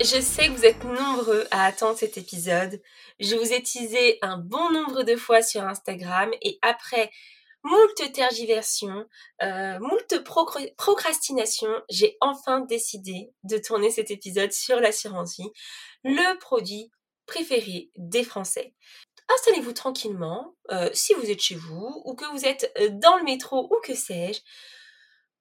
[0.00, 2.80] Je sais que vous êtes nombreux à attendre cet épisode.
[3.20, 7.10] Je vous ai teasé un bon nombre de fois sur Instagram et après
[7.62, 9.06] moult tergiversions,
[9.42, 10.24] euh, moult
[10.76, 15.52] procrastination, j'ai enfin décidé de tourner cet épisode sur l'assurance vie,
[16.02, 16.90] le produit
[17.26, 18.74] préféré des Français.
[19.32, 23.24] Installez-vous tranquillement, euh, si vous êtes chez vous ou que vous êtes euh, dans le
[23.24, 24.40] métro ou que sais-je.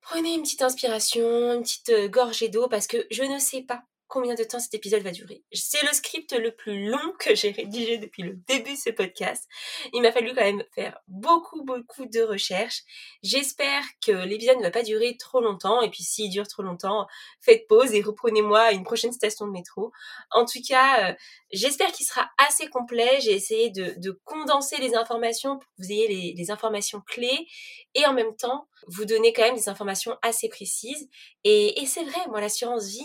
[0.01, 4.35] Prenez une petite inspiration, une petite gorgée d'eau parce que je ne sais pas combien
[4.35, 5.41] de temps cet épisode va durer.
[5.53, 9.47] C'est le script le plus long que j'ai rédigé depuis le début de ce podcast.
[9.93, 12.83] Il m'a fallu quand même faire beaucoup, beaucoup de recherches.
[13.23, 15.81] J'espère que l'épisode ne va pas durer trop longtemps.
[15.81, 17.07] Et puis s'il dure trop longtemps,
[17.39, 19.93] faites pause et reprenez-moi à une prochaine station de métro.
[20.31, 21.13] En tout cas, euh,
[21.53, 23.19] j'espère qu'il sera assez complet.
[23.21, 27.47] J'ai essayé de, condenser les informations pour que vous ayez les, informations clés
[27.95, 31.07] et en même temps vous donner quand même des informations assez précises.
[31.43, 33.03] Et, et c'est vrai, moi, l'assurance vie,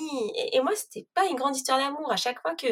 [0.53, 2.11] et, moi, c'était pas une grande histoire d'amour.
[2.11, 2.67] À chaque fois que,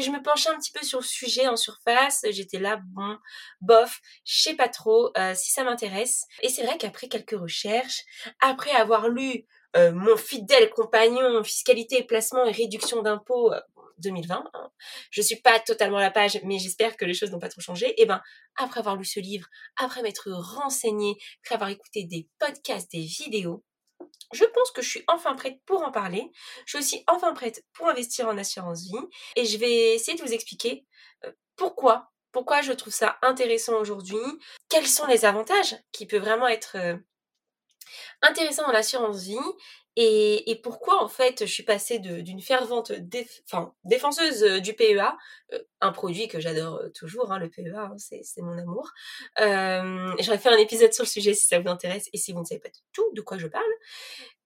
[0.00, 3.18] je me penchais un petit peu sur le sujet en surface, j'étais là, bon,
[3.60, 6.24] bof, je sais pas trop euh, si ça m'intéresse.
[6.42, 8.02] Et c'est vrai qu'après quelques recherches,
[8.40, 13.60] après avoir lu euh, mon fidèle compagnon fiscalité placement et réduction d'impôts euh,
[13.98, 14.44] 2020.
[14.52, 14.70] Hein.
[15.10, 17.60] Je suis pas totalement à la page, mais j'espère que les choses n'ont pas trop
[17.60, 17.88] changé.
[17.90, 18.20] Et eh ben,
[18.56, 23.64] après avoir lu ce livre, après m'être renseigné, après avoir écouté des podcasts, des vidéos,
[24.34, 26.30] je pense que je suis enfin prête pour en parler.
[26.66, 29.08] Je suis aussi enfin prête pour investir en assurance vie.
[29.36, 30.84] Et je vais essayer de vous expliquer
[31.24, 34.18] euh, pourquoi, pourquoi je trouve ça intéressant aujourd'hui,
[34.68, 36.96] quels sont les avantages qui peuvent vraiment être euh,
[38.22, 39.38] intéressants dans l'assurance vie
[39.96, 42.92] et, et, pourquoi en fait je suis passée d'une fervente
[43.84, 45.16] défenseuse du PEA,
[45.80, 48.90] un produit que j'adore toujours, hein, le PEA, hein, c'est mon amour.
[49.40, 52.40] Euh, J'aurais fait un épisode sur le sujet si ça vous intéresse et si vous
[52.40, 53.64] ne savez pas du tout de quoi je parle.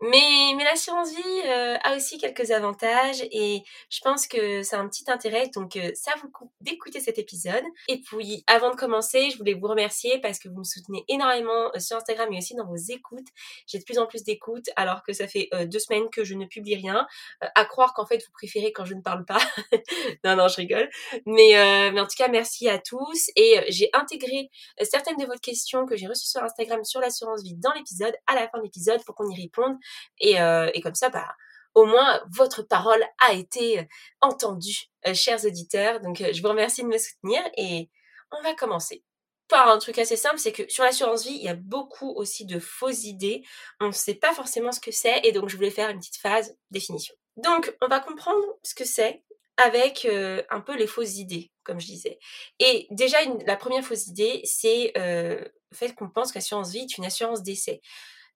[0.00, 4.88] Mais, mais l'assurance vie euh, a aussi quelques avantages et je pense que c'est un
[4.88, 5.48] petit intérêt.
[5.54, 7.64] Donc euh, ça vous coûte d'écouter cet épisode.
[7.88, 11.70] Et puis avant de commencer, je voulais vous remercier parce que vous me soutenez énormément
[11.78, 13.26] sur Instagram et aussi dans vos écoutes.
[13.66, 16.46] J'ai de plus en plus d'écoutes alors que ça fait deux semaines que je ne
[16.46, 17.06] publie rien.
[17.40, 19.38] à croire qu'en fait vous préférez quand je ne parle pas.
[20.24, 20.88] non non je rigole.
[21.26, 24.50] Mais, mais en tout cas merci à tous et j'ai intégré
[24.82, 28.34] certaines de vos questions que j'ai reçues sur Instagram sur l'assurance vie dans l'épisode à
[28.34, 29.76] la fin de l'épisode pour qu'on y réponde.
[30.20, 31.28] Et, euh, comme ça, bah,
[31.74, 33.84] au moins votre parole a été euh,
[34.20, 36.00] entendue, euh, chers auditeurs.
[36.00, 37.90] Donc je vous remercie de me soutenir et
[38.32, 39.04] on va commencer
[39.48, 42.44] par un truc assez simple, c'est que sur l'assurance vie, il y a beaucoup aussi
[42.44, 43.42] de fausses idées.
[43.80, 46.18] On ne sait pas forcément ce que c'est et donc je voulais faire une petite
[46.18, 47.14] phase définition.
[47.36, 49.22] Donc on va comprendre ce que c'est
[49.56, 50.06] avec
[50.50, 52.18] un peu les fausses idées, comme je disais.
[52.60, 57.04] Et déjà, la première fausse idée, c'est le fait qu'on pense qu'assurance vie est une
[57.04, 57.80] assurance d'essai.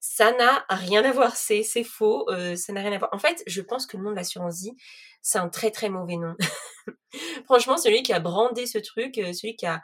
[0.04, 3.14] Ça n'a rien à voir, c'est faux, euh, ça n'a rien à voir.
[3.14, 4.74] En fait, je pense que le nom de l'assurance vie,
[5.22, 6.34] c'est un très très mauvais nom.
[7.44, 9.80] Franchement, celui qui a brandé ce truc, euh, celui qui a,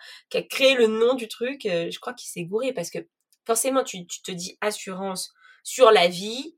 [0.51, 2.99] créé le nom du truc, euh, je crois qu'il s'est gouré parce que
[3.47, 6.57] forcément, tu, te dis assurance sur la vie.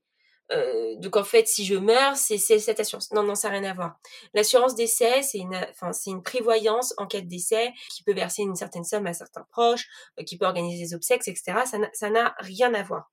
[0.96, 3.12] Donc en fait, si je meurs, c'est cette assurance.
[3.12, 4.00] Non, non, ça n'a rien à voir.
[4.32, 8.40] L'assurance décès, c'est une, enfin, c'est une prévoyance en cas de décès qui peut verser
[8.42, 9.86] une certaine somme à certains proches,
[10.26, 11.58] qui peut organiser des obsèques, etc.
[11.92, 13.10] Ça n'a rien à voir.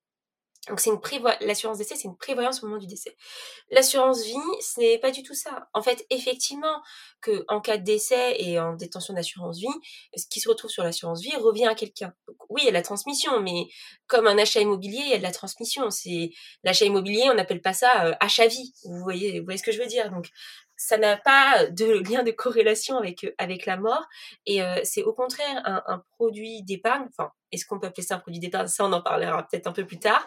[0.68, 1.00] Donc c'est une
[1.42, 3.16] l'assurance décès, c'est une prévoyance au moment du décès.
[3.72, 5.70] L'assurance vie, ce n'est pas du tout ça.
[5.74, 6.82] En fait, effectivement,
[7.22, 9.68] que en cas de décès et en détention d'assurance vie,
[10.16, 12.14] ce qui se retrouve sur l'assurance vie revient à quelqu'un.
[12.50, 13.68] Oui, il y a la transmission, mais
[14.08, 15.90] comme un achat immobilier, il y a de la transmission.
[15.90, 16.32] C'est
[16.64, 18.74] l'achat immobilier, on n'appelle pas ça euh, achat vie.
[18.84, 20.12] Vous voyez, voyez ce que je veux dire.
[20.12, 20.30] Donc
[20.78, 24.06] ça n'a pas de lien de corrélation avec euh, avec la mort
[24.46, 28.20] et euh, c'est au contraire un, produit d'épargne enfin est-ce qu'on peut appeler ça un
[28.20, 28.68] produit d'épargne?
[28.68, 30.26] Ça on en parlera peut-être un peu plus tard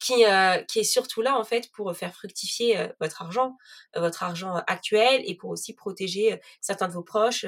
[0.00, 3.56] qui euh, qui est surtout là en fait pour faire fructifier votre argent
[3.94, 7.46] votre argent actuel et pour aussi protéger certains de vos proches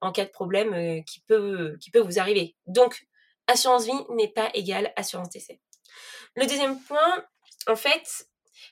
[0.00, 2.56] en cas de problème qui peut qui peut vous arriver.
[2.66, 3.06] Donc
[3.46, 5.60] assurance vie n'est pas égale assurance décès.
[6.36, 7.24] Le deuxième point
[7.66, 8.26] en fait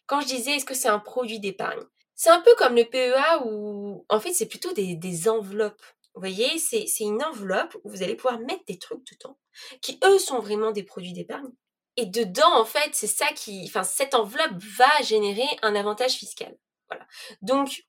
[0.06, 1.82] quand je disais est-ce que c'est un produit d'épargne?
[2.22, 5.82] C'est un peu comme le PEA où, en fait, c'est plutôt des, enveloppes.
[6.14, 9.36] Vous voyez, c'est une enveloppe où vous allez pouvoir mettre des trucs dedans,
[9.80, 11.50] qui eux sont vraiment des produits d'épargne.
[11.96, 16.56] Et dedans, en fait, c'est ça qui, enfin, cette enveloppe va générer un avantage fiscal.
[16.88, 17.04] Voilà.
[17.40, 17.82] Donc,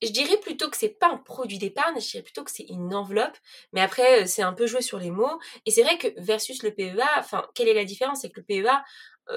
[0.00, 2.94] je dirais plutôt que c'est pas un produit d'épargne, je dirais plutôt que c'est une
[2.94, 3.36] enveloppe.
[3.74, 5.38] Mais après, c'est un peu joué sur les mots.
[5.66, 8.46] Et c'est vrai que versus le PEA, enfin, quelle est la différence C'est que le
[8.46, 8.82] PEA,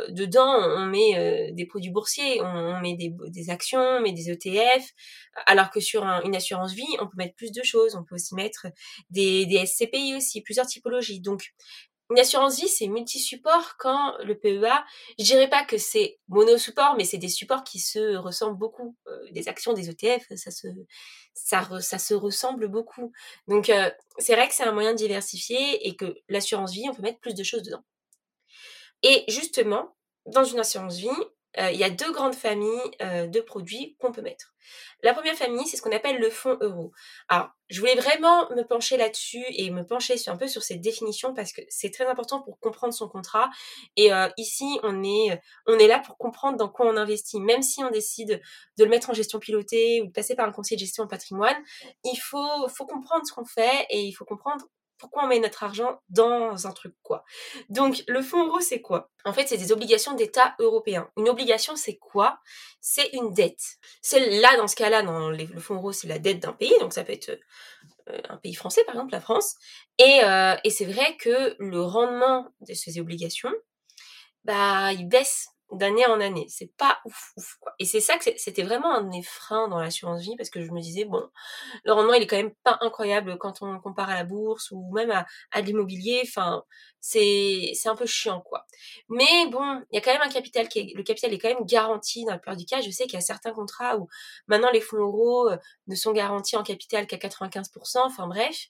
[0.09, 4.91] dedans, on met des produits boursiers, on, met des, actions, on met des ETF,
[5.45, 7.95] alors que sur une assurance vie, on peut mettre plus de choses.
[7.95, 8.67] On peut aussi mettre
[9.09, 11.21] des, des SCPI aussi, plusieurs typologies.
[11.21, 11.53] Donc,
[12.11, 14.83] une assurance vie, c'est multi-support quand le PEA,
[15.17, 18.95] je dirais pas que c'est mono-support, mais c'est des supports qui se ressemblent beaucoup.
[19.07, 20.67] Euh, des actions, des ETF, ça se,
[21.33, 23.11] ça, ça se ressemble beaucoup.
[23.47, 23.89] Donc, euh,
[24.19, 27.19] c'est vrai que c'est un moyen de diversifier et que l'assurance vie, on peut mettre
[27.19, 27.83] plus de choses dedans.
[29.05, 31.09] Et justement, dans une assurance vie,
[31.57, 34.55] euh, il y a deux grandes familles de produits qu'on peut mettre.
[35.03, 36.91] La première famille, c'est ce qu'on appelle le fonds euro.
[37.29, 41.33] Alors, je voulais vraiment me pencher là-dessus et me pencher un peu sur cette définition
[41.33, 43.49] parce que c'est très important pour comprendre son contrat.
[43.95, 45.39] Et euh, ici, on est,
[45.87, 47.39] là pour comprendre dans quoi on investit.
[47.39, 48.41] Même si on décide
[48.77, 51.57] de le mettre en gestion pilotée ou de passer par un conseiller de gestion patrimoine,
[52.03, 54.65] il faut comprendre ce qu'on fait et il faut comprendre
[54.97, 57.23] pourquoi on met notre argent dans un truc quoi.
[57.69, 59.11] Donc le fonds euro c'est quoi?
[59.25, 61.09] En fait c'est des obligations d'État européen.
[61.17, 62.39] Une obligation c'est quoi?
[62.81, 63.77] C'est une dette.
[64.01, 66.93] C'est là dans ce cas-là dans le fonds euro c'est la dette d'un pays donc
[66.93, 67.37] ça peut être
[68.09, 69.55] euh, un pays français par exemple la France
[69.97, 73.51] et, euh, et c'est vrai que le rendement de ces obligations
[74.43, 76.45] bah il baisse d'année en année.
[76.49, 77.73] C'est pas ouf, ouf, quoi.
[77.79, 80.71] Et c'est ça que c'était vraiment un des freins dans l'assurance vie parce que je
[80.71, 81.27] me disais, bon,
[81.83, 84.91] le rendement, il est quand même pas incroyable quand on compare à la bourse ou
[84.93, 86.21] même à, à l'immobilier.
[86.23, 86.63] Enfin,
[86.99, 88.65] c'est, c'est un peu chiant, quoi.
[89.09, 91.49] Mais bon, il y a quand même un capital qui est, le capital est quand
[91.49, 92.81] même garanti dans la plupart du cas.
[92.81, 94.07] Je sais qu'il y a certains contrats où
[94.47, 95.57] maintenant les fonds euros euh,
[95.87, 97.99] ne sont garantis en capital qu'à 95%.
[98.05, 98.67] Enfin bref.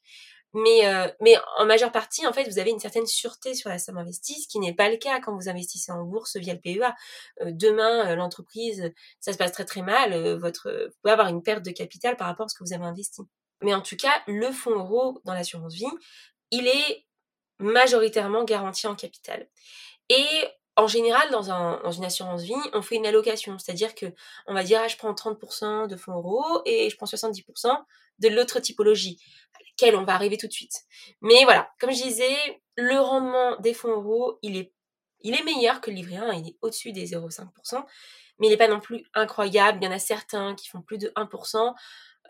[0.56, 3.78] Mais, euh, mais en majeure partie, en fait, vous avez une certaine sûreté sur la
[3.78, 6.62] somme investie, ce qui n'est pas le cas quand vous investissez en bourse via le
[6.62, 6.96] PEA.
[7.42, 11.44] Euh, demain, euh, l'entreprise, ça se passe très très mal, votre, vous pouvez avoir une
[11.44, 13.22] perte de capital par rapport à ce que vous avez investi.
[13.63, 15.92] Mais en tout cas, le fonds euro dans l'assurance vie,
[16.52, 17.06] il est
[17.60, 19.50] majoritairement garanti en capital.
[20.07, 20.25] Et
[20.77, 24.07] en général, dans, un, dans, une assurance vie, on fait une allocation, c'est-à-dire que
[24.45, 27.77] on va dire, ah, je prends 30% de fonds euros et je prends 70%
[28.19, 29.19] de l'autre typologie
[29.94, 30.83] on va arriver tout de suite.
[31.22, 32.36] Mais voilà, comme je disais,
[32.75, 34.74] le rendement des fonds euros, il est,
[35.22, 37.83] il est meilleur que le livret 1, il est au-dessus des 0,5%,
[38.39, 39.80] mais il n'est pas non plus incroyable.
[39.81, 41.74] Il y en a certains qui font plus de 1%.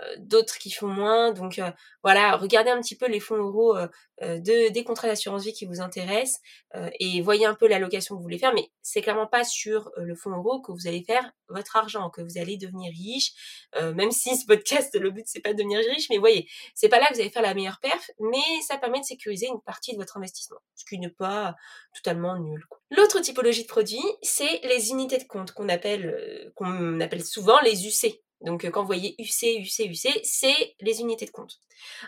[0.02, 1.32] Euh, d'autres qui font moins.
[1.32, 1.72] Donc euh,
[2.04, 3.88] voilà, regardez un petit peu les fonds euros euh,
[4.20, 6.42] de, des contrats d'assurance vie qui vous intéressent
[7.00, 8.54] et voyez un peu l'allocation que vous voulez faire.
[8.54, 12.22] Mais c'est clairement pas sur le fonds euro que vous allez faire votre argent, que
[12.22, 13.32] vous allez devenir riche.
[13.96, 17.00] même si ce podcast, le but c'est pas de devenir riche, mais voyez, c'est pas
[17.00, 19.94] là que vous allez faire la meilleure perf, mais ça permet de sécuriser une partie
[19.94, 21.56] de votre investissement, ce qui n'est pas
[21.94, 22.62] totalement nul.
[22.92, 27.88] L'autre typologie de produit, c'est les unités de compte qu'on appelle, qu'on appelle souvent les
[27.88, 28.22] UC.
[28.46, 31.60] Donc quand vous voyez UC, UC, UC, c'est les unités de compte.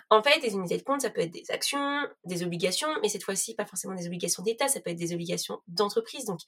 [0.10, 3.24] En fait, les unités de compte, ça peut être des actions, des obligations, mais cette
[3.24, 6.39] fois-ci, pas forcément des obligations d'État, ça peut être des obligations d'entreprise, donc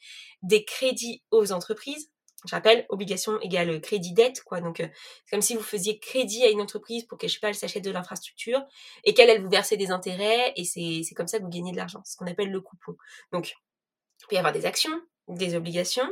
[0.44, 2.12] des crédits aux entreprises.
[2.46, 4.62] Je rappelle, obligation égale crédit dette, quoi.
[4.62, 7.50] Donc, c'est comme si vous faisiez crédit à une entreprise pour que, je sais pas,
[7.50, 8.62] elle s'achète de l'infrastructure
[9.04, 11.78] et qu'elle, elle vous versait des intérêts et c'est comme ça que vous gagnez de
[11.78, 12.02] l'argent.
[12.06, 12.96] Ce qu'on appelle le coupon.
[13.34, 13.56] Donc,
[14.22, 16.08] il peut y avoir des actions, des obligations,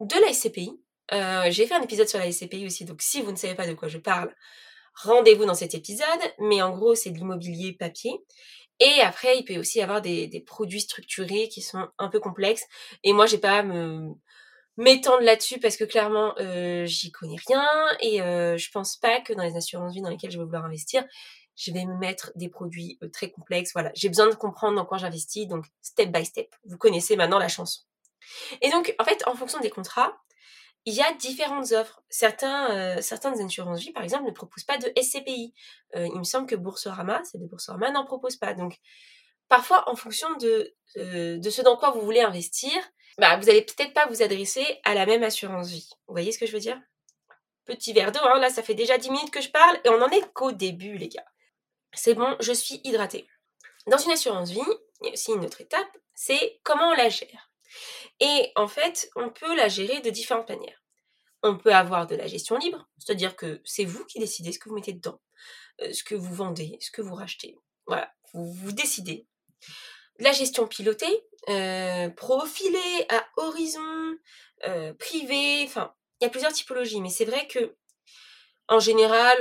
[0.00, 0.80] de la SCPI,
[1.12, 3.66] euh, j'ai fait un épisode sur la SCPI aussi, donc si vous ne savez pas
[3.66, 4.34] de quoi je parle,
[4.94, 6.06] rendez-vous dans cet épisode.
[6.38, 8.12] Mais en gros, c'est de l'immobilier papier.
[8.80, 12.64] Et après, il peut aussi y avoir des, produits structurés qui sont un peu complexes.
[13.02, 14.14] Et moi, j'ai pas à me
[14.76, 17.66] m'étendre là-dessus parce que clairement, euh, j'y connais rien
[18.00, 20.64] et euh, je pense pas que dans les assurances vie dans lesquelles je vais vouloir
[20.64, 21.04] investir,
[21.56, 23.72] je vais me mettre des produits euh, très complexes.
[23.72, 26.54] Voilà, j'ai besoin de comprendre dans quoi j'investis, donc step by step.
[26.64, 27.82] Vous connaissez maintenant la chanson.
[28.62, 30.16] Et donc, en fait, en fonction des contrats,
[30.88, 32.02] il y a différentes offres.
[32.08, 35.52] Certains, euh, certaines assurances vie, par exemple, ne proposent pas de SCPI.
[35.96, 38.54] Euh, il me semble que Boursorama, c'est de Boursorama, n'en propose pas.
[38.54, 38.78] Donc,
[39.48, 42.72] parfois, en fonction de, euh, de ce dans quoi vous voulez investir,
[43.18, 45.90] bah, vous allez peut-être pas vous adresser à la même assurance vie.
[46.06, 46.80] Vous voyez ce que je veux dire?
[47.66, 49.98] Petit verre d'eau, hein, là, ça fait déjà 10 minutes que je parle et on
[49.98, 51.26] n'en est qu'au début, les gars.
[51.92, 53.28] C'est bon, je suis hydratée.
[53.88, 54.60] Dans une assurance vie,
[55.02, 57.50] il y a aussi une autre étape, c'est comment on la gère.
[58.20, 60.77] Et en fait, on peut la gérer de différentes manières.
[61.42, 64.68] On peut avoir de la gestion libre, c'est-à-dire que c'est vous qui décidez ce que
[64.68, 65.20] vous mettez dedans,
[65.82, 67.56] euh, ce que vous vendez, ce que vous rachetez.
[67.86, 69.26] Voilà, vous, décidez.
[70.18, 74.16] la gestion pilotée, euh, profilée à horizon,
[74.66, 77.76] euh, privée, enfin, il y a plusieurs typologies, mais c'est vrai que
[78.66, 79.38] en général,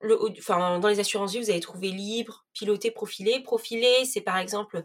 [0.00, 3.40] dans les assurances vie, vous allez trouver libre, piloté, profilé.
[3.40, 4.82] Profilé, c'est par exemple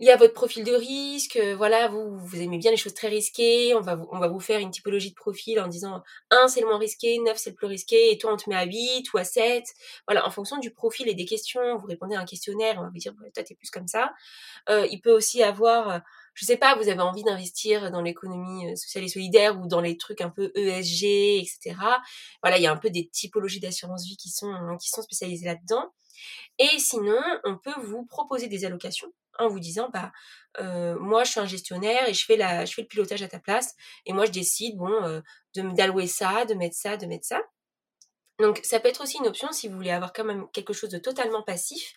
[0.00, 2.94] il y a votre profil de risque, euh, voilà, vous, vous aimez bien les choses
[2.94, 6.02] très risquées, on va, vous, on va vous faire une typologie de profil en disant
[6.30, 8.56] 1 c'est le moins risqué, 9 c'est le plus risqué, et toi on te met
[8.56, 9.64] à 8 ou à 7.
[10.08, 12.88] Voilà, en fonction du profil et des questions, vous répondez à un questionnaire, on va
[12.88, 14.12] vous dire, toi t'es plus comme ça.
[14.68, 15.98] Euh, il peut aussi avoir, euh,
[16.34, 19.96] je sais pas, vous avez envie d'investir dans l'économie sociale et solidaire ou dans les
[19.96, 21.76] trucs un peu ESG, etc.
[22.42, 25.46] Voilà, il y a un peu des typologies d'assurance vie qui sont, qui sont spécialisées
[25.46, 25.94] là-dedans.
[26.58, 30.12] Et sinon, on peut vous proposer des allocations en vous disant bah
[30.98, 33.74] moi je suis un gestionnaire et je fais le pilotage à ta place
[34.06, 35.22] et moi je décide bon
[35.54, 37.42] de d'allouer ça, de mettre ça, de mettre ça.
[38.40, 40.90] Donc ça peut être aussi une option si vous voulez avoir quand même quelque chose
[40.90, 41.92] de totalement passif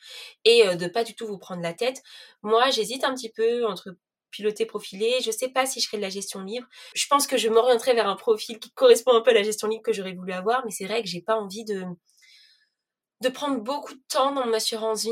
[0.45, 2.01] et de pas du tout vous prendre la tête.
[2.43, 3.95] Moi, j'hésite un petit peu entre
[4.29, 6.67] piloter profilé, je sais pas si je ferai de la gestion libre.
[6.93, 9.67] Je pense que je m'orienterai vers un profil qui correspond un peu à la gestion
[9.67, 11.83] libre que j'aurais voulu avoir, mais c'est vrai que j'ai pas envie de
[13.21, 15.11] de prendre beaucoup de temps dans mon assurance vie.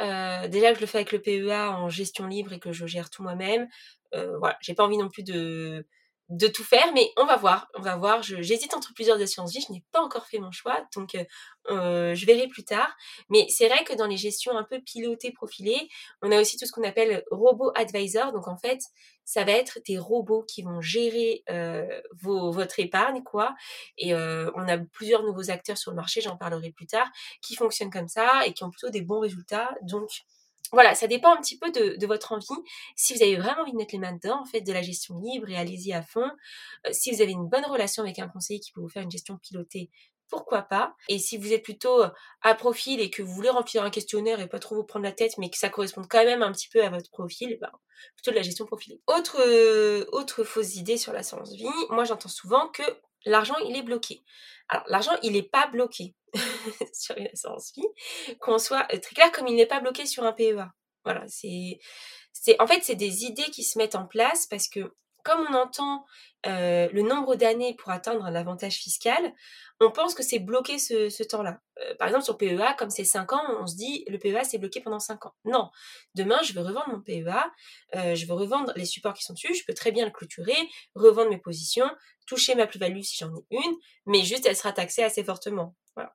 [0.00, 3.10] Euh, déjà je le fais avec le PEA en gestion libre et que je gère
[3.10, 3.68] tout moi-même.
[4.14, 5.86] Euh, voilà, j'ai pas envie non plus de
[6.32, 8.22] de tout faire, mais on va voir, on va voir.
[8.22, 11.24] J'hésite entre plusieurs assurances vie, je n'ai pas encore fait mon choix, donc euh,
[11.68, 12.96] euh, je verrai plus tard.
[13.28, 15.88] Mais c'est vrai que dans les gestions un peu pilotées, profilées,
[16.22, 18.32] on a aussi tout ce qu'on appelle robot advisor.
[18.32, 18.80] Donc en fait,
[19.26, 23.54] ça va être des robots qui vont gérer euh, vos, votre épargne, quoi.
[23.98, 27.08] Et on a plusieurs nouveaux acteurs sur le marché, j'en parlerai plus tard,
[27.42, 29.70] qui fonctionnent comme ça et qui ont plutôt des bons résultats.
[29.82, 30.08] Donc
[30.72, 32.46] voilà, ça dépend un petit peu de, votre envie.
[32.96, 35.18] Si vous avez vraiment envie de mettre les mains dedans, en fait, de la gestion
[35.18, 36.30] libre et allez-y à fond.
[36.86, 39.10] Euh, si vous avez une bonne relation avec un conseiller qui peut vous faire une
[39.10, 39.90] gestion pilotée,
[40.32, 40.96] pourquoi pas?
[41.08, 42.08] Et si vous êtes plutôt euh,
[42.40, 45.12] à profil et que vous voulez remplir un questionnaire et pas trop vous prendre la
[45.12, 47.70] tête, mais que ça correspond quand même un petit peu à votre profil, ben,
[48.16, 49.02] plutôt de la gestion profilée.
[49.06, 52.82] Autre, euh, autre fausse idée sur l'assurance vie, moi j'entends souvent que
[53.24, 54.22] l'argent il est bloqué.
[54.68, 56.14] Alors l'argent il n'est pas bloqué.
[56.92, 57.86] sur une assurance vie,
[58.40, 60.72] qu'on soit euh, très clair comme il n'est pas bloqué sur un PEA.
[61.04, 61.78] Voilà, c'est,
[62.32, 65.54] c'est, en fait, c'est des idées qui se mettent en place parce que comme on
[65.54, 66.04] entend
[66.46, 69.32] euh, le nombre d'années pour atteindre un avantage fiscal,
[69.80, 71.60] on pense que c'est bloqué ce, temps-là.
[71.80, 74.58] Euh, par exemple, sur PEA, comme c'est 5 ans, on se dit le PEA c'est
[74.58, 75.34] bloqué pendant 5 ans.
[75.44, 75.70] Non,
[76.14, 77.50] demain je veux revendre mon PEA,
[77.94, 80.56] je veux revendre les supports qui sont dessus, je peux très bien le clôturer,
[80.94, 81.90] revendre mes positions,
[82.26, 83.76] toucher ma plus-value si j'en ai une,
[84.06, 85.74] mais juste elle sera taxée assez fortement.
[85.94, 86.14] Voilà.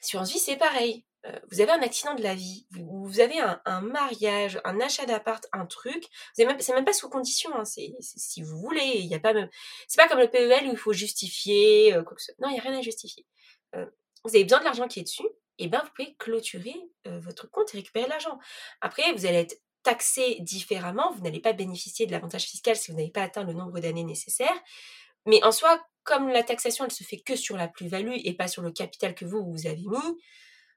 [0.00, 1.04] L'assurance vie, c'est pareil.
[1.26, 5.46] Euh, vous avez un accident de la vie, vous, avez un, mariage, un achat d'appart,
[5.52, 6.04] un truc.
[6.34, 7.50] C'est même, même pas sous condition.
[7.54, 8.92] Hein, c'est si vous voulez.
[8.96, 9.48] Il y a pas même.
[9.88, 12.32] C'est pas comme le PEL où il faut justifier euh, quoi que ce...
[12.40, 13.26] Non, il y a rien à justifier.
[13.74, 13.86] Euh,
[14.24, 15.26] vous avez besoin de l'argent qui est dessus.
[15.56, 18.40] Et eh ben vous pouvez clôturer votre compte et récupérer l'argent.
[18.80, 21.12] Après, vous allez être taxé différemment.
[21.12, 24.02] Vous n'allez pas bénéficier de l'avantage fiscal si vous n'avez pas atteint le nombre d'années
[24.02, 24.64] nécessaires.
[25.26, 28.48] Mais en soi, comme la taxation, elle se fait que sur la plus-value et pas
[28.48, 30.18] sur le capital que vous, vous avez mis,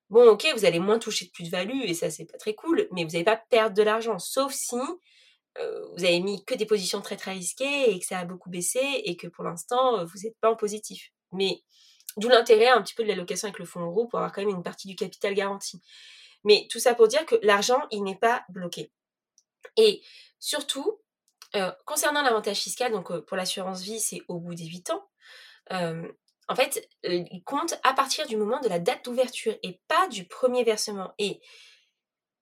[0.10, 3.04] bon, ok, vous allez moins toucher de plus-value et ça, c'est pas très cool, mais
[3.04, 4.76] vous n'allez pas perdre de l'argent, sauf si
[5.60, 8.50] euh, vous avez mis que des positions très très risquées et que ça a beaucoup
[8.50, 11.12] baissé et que pour l'instant, vous n'êtes pas en positif.
[11.32, 11.64] Mais
[12.18, 14.56] d'où l'intérêt un petit peu de l'allocation avec le fonds euro pour avoir quand même
[14.56, 15.82] une partie du capital garanti.
[16.44, 18.92] Mais tout ça pour dire que l'argent, il n'est pas bloqué.
[19.76, 20.02] Et
[20.40, 21.02] surtout,
[21.56, 25.10] euh, concernant l'avantage fiscal, donc euh, pour l'assurance vie, c'est au bout des 8 ans
[26.48, 30.28] en fait, il compte à partir du moment de la date d'ouverture et pas du
[30.28, 31.14] premier versement.
[31.18, 31.42] Et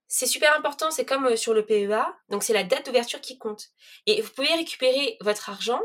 [0.08, 3.70] c'est super important, c'est comme sur le PEA, donc c'est la date d'ouverture qui compte.
[4.06, 5.82] Et vous pouvez récupérer votre argent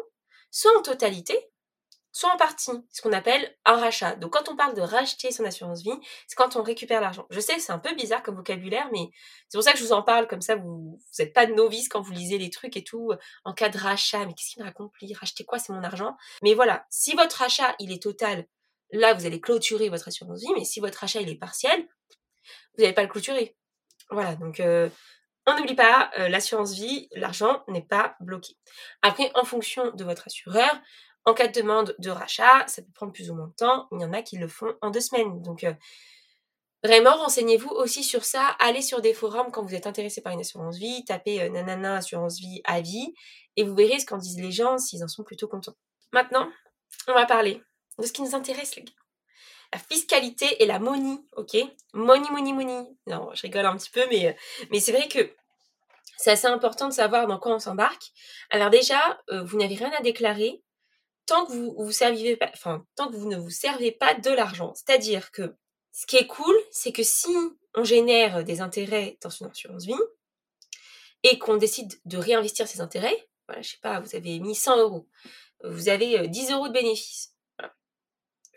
[0.51, 1.39] soit en totalité,
[2.13, 4.17] soit en partie, ce qu'on appelle un rachat.
[4.17, 7.27] Donc quand on parle de racheter son assurance vie, c'est quand on récupère l'argent.
[7.31, 9.11] Je sais, c'est un peu bizarre comme vocabulaire, mais
[9.49, 12.01] c'est pour ça que je vous en parle, comme ça vous n'êtes pas novice quand
[12.01, 13.13] vous lisez les trucs et tout,
[13.45, 15.59] en cas de rachat, mais qu'est-ce qu'il me raconte Racheter quoi?
[15.59, 16.17] C'est mon argent.
[16.43, 18.47] Mais voilà, si votre rachat, il est total,
[18.93, 21.87] là vous allez clôturer votre assurance vie, mais si votre rachat, il est partiel,
[22.77, 23.57] vous n'allez pas le clôturer.
[24.11, 24.61] Voilà, donc...
[24.61, 24.89] Euh,
[25.47, 28.57] on n'oublie pas, euh, l'assurance vie, l'argent n'est pas bloqué.
[29.03, 30.71] Après, en fonction de votre assureur,
[31.27, 33.89] en cas de demande de rachat, ça peut prendre plus ou moins de temps.
[33.93, 35.43] Il y en a qui le font en deux semaines.
[35.43, 35.73] Donc, euh,
[36.83, 38.57] vraiment, renseignez-vous aussi sur ça.
[38.59, 41.05] Allez sur des forums quand vous êtes intéressé par une assurance vie.
[41.05, 43.15] Tapez euh, nanana assurance vie à vie.
[43.57, 45.77] Et vous verrez ce qu'en disent les gens, s'ils en sont plutôt contents.
[46.13, 46.51] Maintenant,
[47.07, 47.63] on va parler
[47.99, 48.93] de ce qui nous intéresse, les gars.
[49.73, 51.57] La fiscalité et la money, ok?
[51.93, 52.89] Money, money, money.
[53.07, 54.33] Non, je rigole un petit peu, mais, euh,
[54.71, 55.31] mais c'est vrai que
[56.17, 58.11] c'est assez important de savoir dans quoi on s'embarque.
[58.51, 60.63] Alors déjà, vous n'avez rien à déclarer
[61.27, 61.69] tant que vous,
[63.29, 64.73] ne vous servez pas de l'argent.
[64.75, 65.55] C'est-à-dire que
[65.93, 67.31] ce qui est cool, c'est que si
[67.75, 69.95] on génère des intérêts dans une assurance vie
[71.23, 74.79] et qu'on décide de réinvestir ces intérêts, voilà, je sais pas, vous avez mis 100
[74.79, 75.09] euros,
[75.65, 77.35] vous avez 10 euh, euros de bénéfices.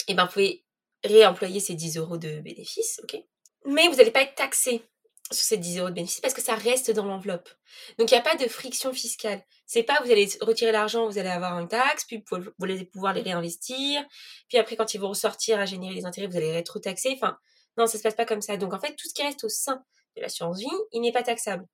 [0.08, 0.66] Et ben, vous pouvez
[1.04, 3.02] réemployer ces 10 euros de bénéfices,
[3.66, 4.84] Mais vous n'allez pas être taxé.
[5.34, 7.50] Sur ces 10 euros de bénéfice parce que ça reste dans l'enveloppe.
[7.98, 9.44] Donc il n'y a pas de friction fiscale.
[9.66, 13.14] C'est pas vous allez retirer l'argent, vous allez avoir une taxe, puis vous allez pouvoir
[13.14, 14.06] les réinvestir,
[14.48, 17.14] puis après quand ils vont ressortir à générer des intérêts, vous allez être taxé.
[17.16, 17.38] Enfin,
[17.78, 18.58] non, ça se passe pas comme ça.
[18.58, 19.84] Donc en fait, tout ce qui reste au sein
[20.16, 21.66] de l'assurance vie, il n'est pas taxable.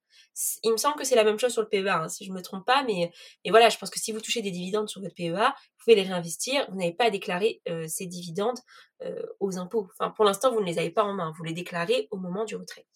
[0.62, 2.40] Il me semble que c'est la même chose sur le PEA, hein, si je me
[2.40, 3.10] trompe pas, mais,
[3.44, 5.96] mais voilà, je pense que si vous touchez des dividendes sur votre PEA, vous pouvez
[5.96, 8.58] les réinvestir, vous n'avez pas à déclarer euh, ces dividendes
[9.02, 9.88] euh, aux impôts.
[9.98, 12.44] Enfin, pour l'instant, vous ne les avez pas en main, vous les déclarez au moment
[12.44, 12.86] du retrait.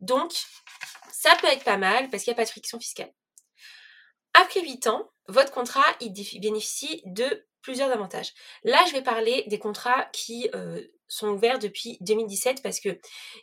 [0.00, 0.32] Donc,
[1.12, 3.12] ça peut être pas mal parce qu'il n'y a pas de friction fiscale.
[4.34, 8.32] Après 8 ans, votre contrat bénéficie de plusieurs avantages.
[8.62, 12.98] Là, je vais parler des contrats qui euh, sont ouverts depuis 2017 parce que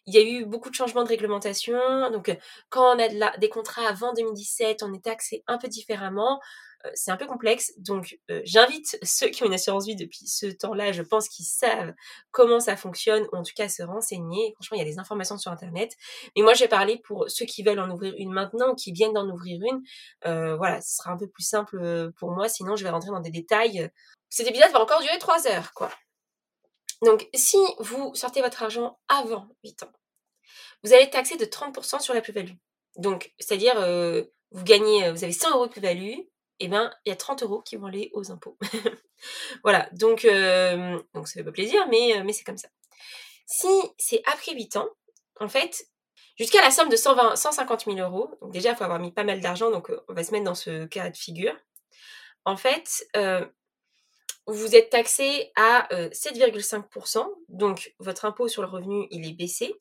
[0.05, 2.11] il y a eu beaucoup de changements de réglementation.
[2.11, 2.35] Donc,
[2.69, 6.39] quand on a des contrats avant 2017, on est taxé un peu différemment.
[6.85, 7.73] Euh, c'est un peu complexe.
[7.77, 11.45] Donc, euh, j'invite ceux qui ont une assurance vie depuis ce temps-là, je pense qu'ils
[11.45, 11.93] savent
[12.31, 14.53] comment ça fonctionne, ou en tout cas se renseigner.
[14.55, 15.95] Franchement, il y a des informations sur Internet.
[16.35, 19.13] Mais moi, j'ai parlé pour ceux qui veulent en ouvrir une maintenant ou qui viennent
[19.13, 19.81] d'en ouvrir une.
[20.25, 22.49] Euh, voilà, ce sera un peu plus simple pour moi.
[22.49, 23.89] Sinon, je vais rentrer dans des détails.
[24.29, 25.89] Cet épisode va encore durer trois heures, quoi.
[27.03, 29.91] Donc, si vous sortez votre argent avant 8 ans,
[30.83, 32.53] vous allez être taxé de 30% sur la plus-value.
[32.97, 33.75] Donc, c'est-à-dire,
[34.51, 36.19] vous gagnez, vous avez 100 euros de plus-value,
[36.63, 38.57] eh ben, il y a 30 euros qui vont aller aux impôts.
[39.63, 42.69] voilà, donc, euh, donc fait pas plaisir, mais, euh, mais c'est comme ça.
[43.47, 44.89] Si c'est après 8 ans,
[45.39, 45.87] en fait,
[46.37, 49.39] jusqu'à la somme de 120, 150 000 euros, déjà, il faut avoir mis pas mal
[49.39, 51.55] d'argent, donc euh, on va se mettre dans ce cas de figure.
[52.45, 53.05] En fait,
[54.47, 59.75] vous êtes taxé à 7,5%, donc votre impôt sur le revenu, il est baissé,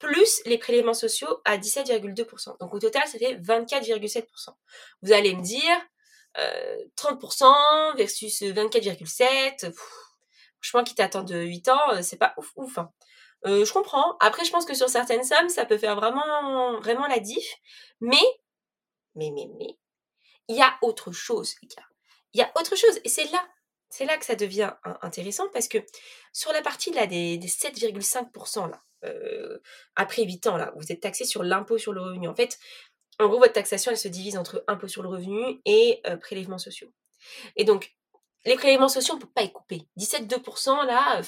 [0.00, 2.58] plus les prélèvements sociaux à 17,2%.
[2.58, 4.24] Donc au total, ça fait 24,7%.
[5.02, 5.76] Vous allez me dire,
[6.36, 9.72] 30% versus 24,7.
[10.60, 12.78] Franchement, qui t'attend de 8 ans, euh, c'est pas ouf ouf.
[12.78, 12.92] Hein.
[13.46, 14.16] Euh, je comprends.
[14.20, 17.54] Après, je pense que sur certaines sommes, ça peut faire vraiment, vraiment la diff.
[18.00, 18.16] Mais,
[19.14, 19.78] mais, mais, mais,
[20.48, 21.86] il y a autre chose, les gars.
[22.34, 23.00] Il y a autre chose.
[23.04, 23.42] Et c'est là,
[23.88, 24.72] c'est là que ça devient
[25.02, 25.78] intéressant parce que
[26.32, 29.58] sur la partie là des, 7,5% là, euh,
[29.96, 32.28] après 8 ans là, vous êtes taxé sur l'impôt sur le revenu.
[32.28, 32.58] En fait,
[33.20, 36.58] en gros, votre taxation, elle se divise entre impôt sur le revenu et euh, prélèvements
[36.58, 36.92] sociaux.
[37.56, 37.94] Et donc,
[38.44, 39.82] les prélèvements sociaux, on ne peut pas y couper.
[39.98, 41.22] 17,2%, là, on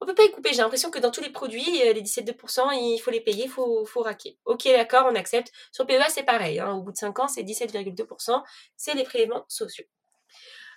[0.00, 0.52] on peut pas y couper.
[0.52, 3.50] J'ai l'impression que dans tous les produits, euh, les 17,2%, il faut les payer, il
[3.50, 4.38] faut, faut raquer.
[4.44, 5.50] Ok, d'accord, on accepte.
[5.72, 6.60] Sur PEA, c'est pareil.
[6.60, 6.72] Hein.
[6.72, 8.42] Au bout de 5 ans, c'est 17,2%,
[8.76, 9.86] c'est les prélèvements sociaux.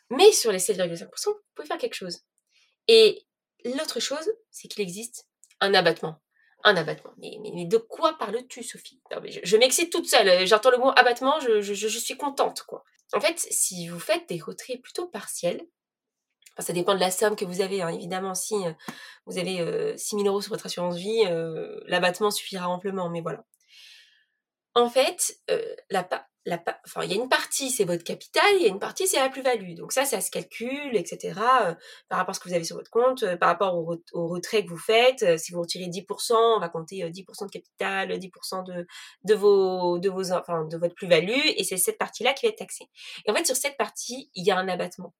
[0.09, 2.21] Mais sur les 7,5%, vous pouvez faire quelque chose.
[2.87, 3.25] Et
[3.65, 5.27] l'autre chose, c'est qu'il existe
[5.59, 6.21] un abattement
[6.67, 7.13] un abattement.
[7.17, 8.99] Mais, de quoi parles-tu, Sophie?
[9.43, 10.45] Je, m'excite toute seule.
[10.45, 12.83] J'entends le mot abattement, je, suis contente, quoi.
[13.13, 15.61] En fait, si vous faites des retraits plutôt partiels,
[16.59, 18.33] ça dépend de la somme que vous avez, hein, évidemment.
[18.33, 18.73] Si euh,
[19.25, 23.21] vous avez euh, 6 000 euros sur votre assurance vie, euh, l'abattement suffira amplement, mais
[23.21, 23.45] voilà.
[24.77, 26.07] En fait, euh, la,
[26.47, 29.29] il y a une partie, c'est votre capital, il y a une partie, c'est la
[29.29, 29.73] plus-value.
[29.75, 31.39] Donc ça, ça se calcule, etc.
[31.63, 31.73] Euh,
[32.09, 34.63] par rapport à ce que vous avez sur votre compte, euh, par rapport au, retrait
[34.63, 35.23] que vous faites.
[35.23, 38.87] Euh, si vous retirez 10%, on va compter 10% de capital, 10% de,
[39.23, 42.87] de, vos, de, vos, de votre plus-value, et c'est cette partie-là qui va être taxée.
[43.25, 45.13] Et en fait, sur cette partie, il y a un abattement.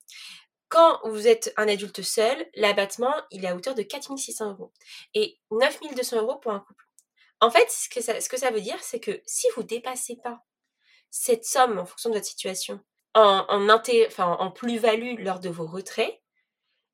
[0.70, 4.74] Quand vous êtes un adulte seul, l'abattement, il est à hauteur de 4600 euros.
[5.14, 6.84] Et 9200 euros pour un couple.
[7.40, 10.18] En fait, ce que ça, ce que ça veut dire, c'est que si vous dépassez
[10.24, 10.44] pas
[11.10, 16.22] cette somme en fonction de votre situation en, plus-value lors de vos retraits,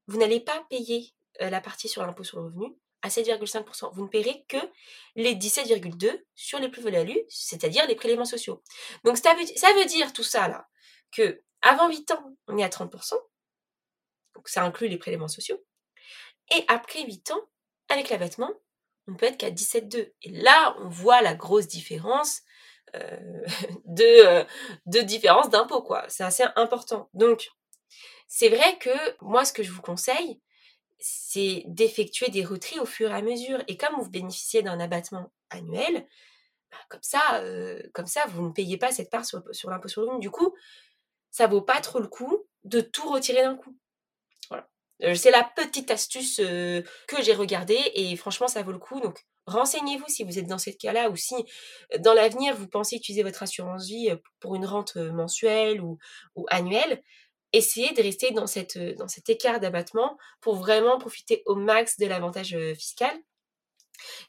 [0.07, 3.93] vous n'allez pas payer euh, la partie sur l'impôt sur le revenu à 7,5%.
[3.93, 4.57] Vous ne paierez que
[5.15, 8.63] les 17,2% sur les plus-values, c'est-à-dire les prélèvements sociaux.
[9.03, 10.67] Donc ça veut, dire tout ça là,
[11.11, 13.13] que avant 8 ans, on est à 30%,
[14.35, 15.61] donc ça inclut les prélèvements sociaux,
[16.55, 17.49] et après 8 ans,
[17.89, 18.51] avec l'abattement,
[19.07, 20.13] on peut être qu'à 17,2.
[20.21, 22.41] Et là, on voit la grosse différence
[23.85, 24.43] de, euh,
[24.85, 26.05] de différence d'impôt, quoi.
[26.09, 27.09] C'est assez important.
[27.13, 27.49] Donc,
[28.27, 28.89] c'est vrai que
[29.21, 30.39] moi, ce que je vous conseille,
[30.99, 33.63] c'est d'effectuer des retraits au fur et à mesure.
[33.67, 36.07] Et comme vous bénéficiez d'un abattement annuel,
[36.71, 39.87] bah, comme ça, euh, comme ça, vous ne payez pas cette part sur, sur l'impôt
[39.87, 40.21] sur le revenu.
[40.21, 40.55] Du coup,
[41.31, 43.75] ça vaut pas trop le coup de tout retirer d'un coup.
[44.49, 44.67] Voilà.
[45.15, 49.01] C'est la petite astuce que j'ai regardée et franchement, ça vaut le coup.
[49.01, 51.35] Donc, Renseignez-vous si vous êtes dans ce cas-là ou si
[51.99, 55.97] dans l'avenir vous pensez utiliser votre assurance vie pour une rente mensuelle ou,
[56.47, 57.03] annuelle.
[57.51, 62.07] Essayez de rester dans, cette, dans cet écart d'abattement pour vraiment profiter au max de
[62.07, 63.15] l'avantage fiscal.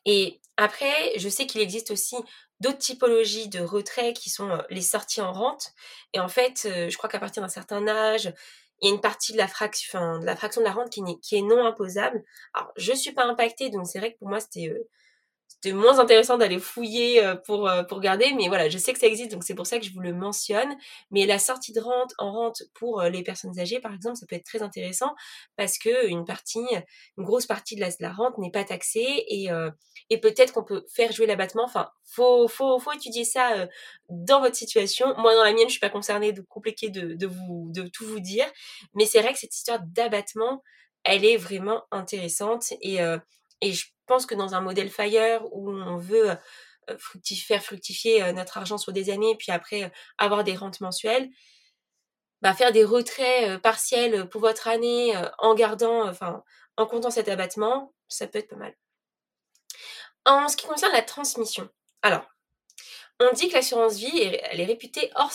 [0.05, 2.17] Et après, je sais qu'il existe aussi
[2.61, 5.73] d'autres typologies de retrait qui sont les sorties en rente.
[6.13, 8.33] Et en fait, je crois qu'à partir d'un certain âge,
[8.81, 12.23] il y a une partie de la, fraction, de la rente qui est non imposable.
[12.53, 14.75] Alors, je ne suis pas impactée, donc c'est vrai que pour moi, c'était
[15.61, 19.31] c'était moins intéressant d'aller fouiller pour, pour regarder, mais voilà, je sais que ça existe,
[19.31, 20.77] donc c'est pour ça que je vous le mentionne.
[21.11, 24.37] Mais la sortie de rente en rente pour les personnes âgées, par exemple, ça peut
[24.37, 25.15] être très intéressant
[25.57, 26.67] parce que une partie,
[27.17, 29.49] une grosse partie de la, de la rente n'est pas taxée et,
[30.11, 31.65] et peut-être qu'on peut faire jouer l'abattement.
[31.65, 33.67] Enfin, faut, faut, faut étudier ça
[34.11, 35.15] dans votre situation.
[35.17, 38.05] Moi, dans la mienne, je suis pas concernée, de compliqué de, de vous, de tout
[38.05, 38.47] vous dire,
[38.95, 40.63] mais c'est vrai que cette histoire d'abattement,
[41.05, 42.99] elle est vraiment intéressante et,
[43.61, 46.37] et je pense que dans un modèle Fire où on veut
[46.99, 51.31] faire fructifier notre argent sur des années, puis après avoir des rentes mensuelles,
[52.43, 56.13] bah, faire des retraits partiels pour votre année en gardant,
[56.77, 58.75] en comptant cet abattement, ça peut être pas mal.
[60.27, 61.69] En ce qui concerne la transmission,
[62.03, 62.27] alors,
[63.21, 65.33] on dit que l'assurance vie, elle est réputée hors,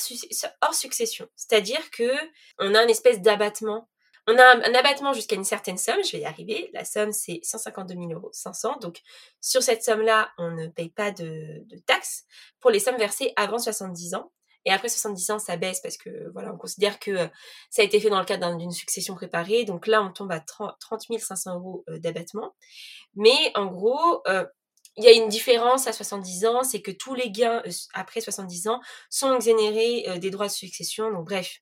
[0.62, 2.12] hors succession, c'est-à-dire que
[2.60, 3.90] on a une espèce d'abattement
[4.30, 6.70] on a un, abattement jusqu'à une certaine somme, je vais y arriver.
[6.74, 8.78] La somme, c'est 152 000 euros 500.
[8.80, 9.02] Donc,
[9.42, 12.26] sur cette somme-là, on ne paye pas de, taxes
[12.60, 14.32] pour les sommes versées avant 70 ans.
[14.66, 17.28] Et après 70 ans, ça baisse parce que voilà, on considère que euh,
[17.72, 19.64] ça a été fait dans le cadre d'une succession préparée.
[19.66, 20.76] Donc là, on tombe à 30,
[21.18, 22.56] 500 euros euh, d'abattement.
[23.16, 24.46] Mais en gros, euh,
[24.98, 27.64] il y a une différence à 70 ans, c'est que tous les gains
[27.94, 31.10] après 70 ans sont exonérés des droits de succession.
[31.10, 31.62] Donc bref,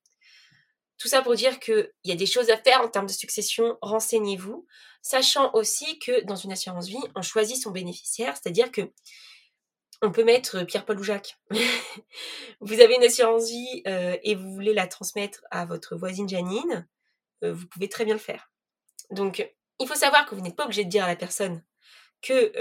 [0.98, 3.78] tout ça pour dire qu'il y a des choses à faire en termes de succession,
[3.82, 4.66] renseignez-vous,
[5.02, 8.92] sachant aussi que dans une assurance vie, on choisit son bénéficiaire, c'est-à-dire que
[10.02, 11.38] on peut mettre Pierre-Paul ou Jacques.
[12.62, 16.88] vous avez une assurance vie euh, et vous voulez la transmettre à votre voisine Janine,
[17.44, 18.52] euh, vous pouvez très bien le faire.
[19.10, 21.64] Donc, il faut savoir que vous n'êtes pas obligé de dire à la personne
[22.22, 22.52] que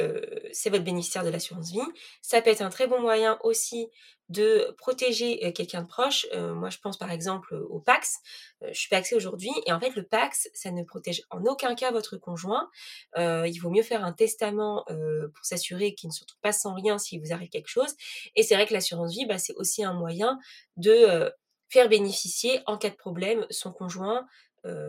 [0.53, 1.81] c'est votre bénéficiaire de l'assurance vie.
[2.23, 3.89] Ça peut être un très bon moyen aussi
[4.29, 6.27] de protéger quelqu'un de proche.
[6.35, 8.19] moi, je pense par exemple au Pax.
[8.61, 11.91] je suis paxée aujourd'hui et en fait, le Pax, ça ne protège en aucun cas
[11.91, 12.69] votre conjoint.
[13.17, 16.99] il vaut mieux faire un testament pour s'assurer qu'il ne se retrouve pas sans rien
[16.99, 17.95] s'il vous arrive quelque chose.
[18.35, 20.39] Et c'est vrai que l'assurance vie, bah, c'est aussi un moyen
[20.77, 21.33] de
[21.69, 24.27] faire bénéficier en cas de problème son conjoint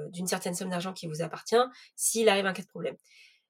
[0.09, 1.55] d'une certaine somme d'argent qui vous appartient
[1.95, 2.97] s'il arrive un cas de problème.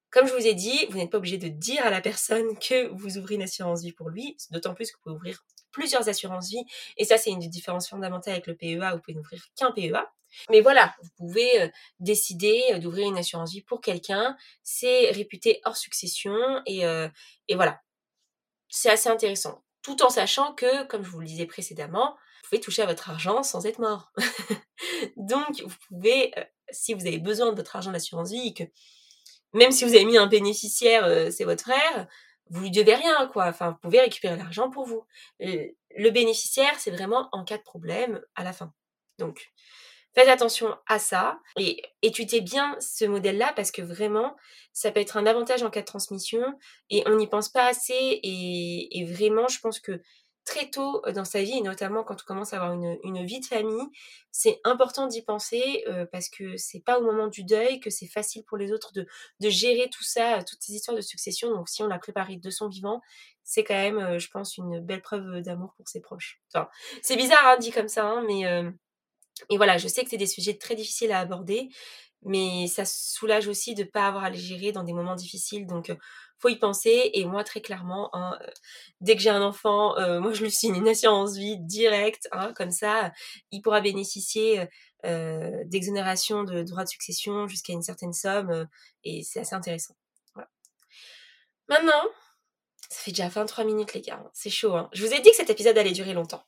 [0.09, 2.87] Comme je vous ai dit, vous n'êtes pas obligé de dire à la personne que
[2.87, 6.49] vous ouvrez une assurance vie pour lui, d'autant plus que vous pouvez ouvrir plusieurs assurances
[6.49, 6.63] vie.
[6.97, 10.09] Et ça, c'est une différence fondamentale avec le PEA, vous pouvez n'ouvrir qu'un PEA.
[10.49, 11.67] Mais voilà, vous pouvez euh,
[11.99, 14.35] décider euh, d'ouvrir une assurance vie pour quelqu'un.
[14.63, 17.07] C'est réputé hors succession et, euh,
[17.47, 17.81] et voilà.
[18.69, 19.63] C'est assez intéressant.
[19.81, 23.09] Tout en sachant que, comme je vous le disais précédemment, vous pouvez toucher à votre
[23.09, 24.11] argent sans être mort.
[25.17, 26.33] Donc, vous pouvez,
[26.69, 28.63] si vous avez besoin de votre argent d'assurance vie et que
[29.53, 32.07] même si vous avez mis un bénéficiaire, c'est votre frère,
[32.49, 33.47] vous lui devez rien, quoi.
[33.47, 35.03] Enfin, vous pouvez récupérer l'argent pour vous.
[35.39, 38.73] Le bénéficiaire, c'est vraiment en cas de problème à la fin.
[39.17, 39.51] Donc,
[40.13, 44.35] faites attention à ça et étudiez bien ce modèle-là parce que vraiment,
[44.73, 46.57] ça peut être un avantage en cas de transmission
[46.89, 50.01] et on n'y pense pas assez et vraiment, je pense que
[50.47, 53.45] très tôt dans sa vie, et notamment quand on commence à avoir une, vie de
[53.45, 53.87] famille,
[54.31, 58.43] c'est important d'y penser parce que c'est pas au moment du deuil que c'est facile
[58.45, 59.05] pour les autres de,
[59.41, 61.53] gérer tout ça, toutes ces histoires de succession.
[61.53, 63.01] Donc si on l'a préparé de son vivant,
[63.43, 66.41] c'est quand même, je pense, une belle preuve d'amour pour ses proches.
[67.01, 68.45] C'est bizarre hein, dit comme ça, hein, mais
[69.49, 71.69] et voilà, je sais que c'est des sujets très difficiles à aborder,
[72.23, 75.67] mais ça soulage aussi de ne pas avoir à les gérer dans des moments difficiles.
[75.67, 75.95] Donc
[76.39, 77.11] faut y penser.
[77.13, 78.47] Et moi, très clairement, hein, euh,
[79.01, 82.27] dès que j'ai un enfant, euh, moi, je lui signe une assurance vie directe.
[82.31, 83.11] Hein, comme ça,
[83.51, 84.67] il pourra bénéficier
[85.05, 88.67] euh, d'exonération de droits de succession jusqu'à une certaine somme.
[89.03, 89.95] et c'est assez intéressant.
[91.69, 92.03] Maintenant,
[92.89, 94.21] ça fait déjà 23 minutes, les gars.
[94.23, 94.73] Hein, c'est chaud.
[94.93, 96.43] Je vous ai dit que cet épisode allait durer longtemps.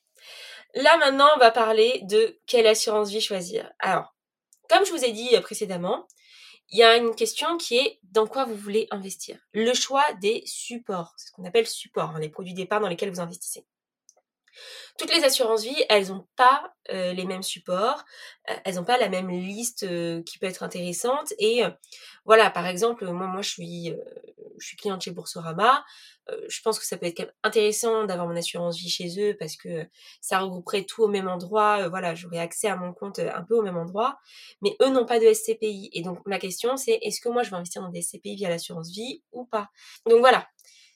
[0.75, 3.69] Là, maintenant, on va parler de quelle assurance vie choisir.
[3.79, 4.15] Alors,
[4.69, 6.07] comme je vous ai dit précédemment,
[6.71, 9.37] il y a une question qui est dans quoi vous voulez investir?
[9.53, 13.11] Le choix des supports, c'est ce qu'on appelle support, hein, les produits d'épargne dans lesquels
[13.11, 13.65] vous investissez.
[14.97, 18.03] Toutes les assurances vie, elles n'ont pas les mêmes supports,
[18.65, 19.85] elles n'ont pas la même liste
[20.23, 21.33] qui peut être intéressante.
[21.37, 21.63] Et
[22.25, 23.93] voilà, par exemple, moi, moi, je suis,
[24.57, 25.83] je suis cliente chez Boursorama.
[26.47, 29.87] je pense que ça peut être intéressant d'avoir mon assurance vie chez eux parce que
[30.21, 31.87] ça regrouperait tout au même endroit.
[31.89, 34.19] voilà, j'aurais accès à mon compte un peu au même endroit.
[34.61, 35.89] Mais eux n'ont pas de SCPI.
[35.93, 38.49] Et donc, ma question, c'est est-ce que moi, je vais investir dans des SCPI via
[38.49, 39.69] l'assurance vie ou pas?
[40.05, 40.47] Donc voilà,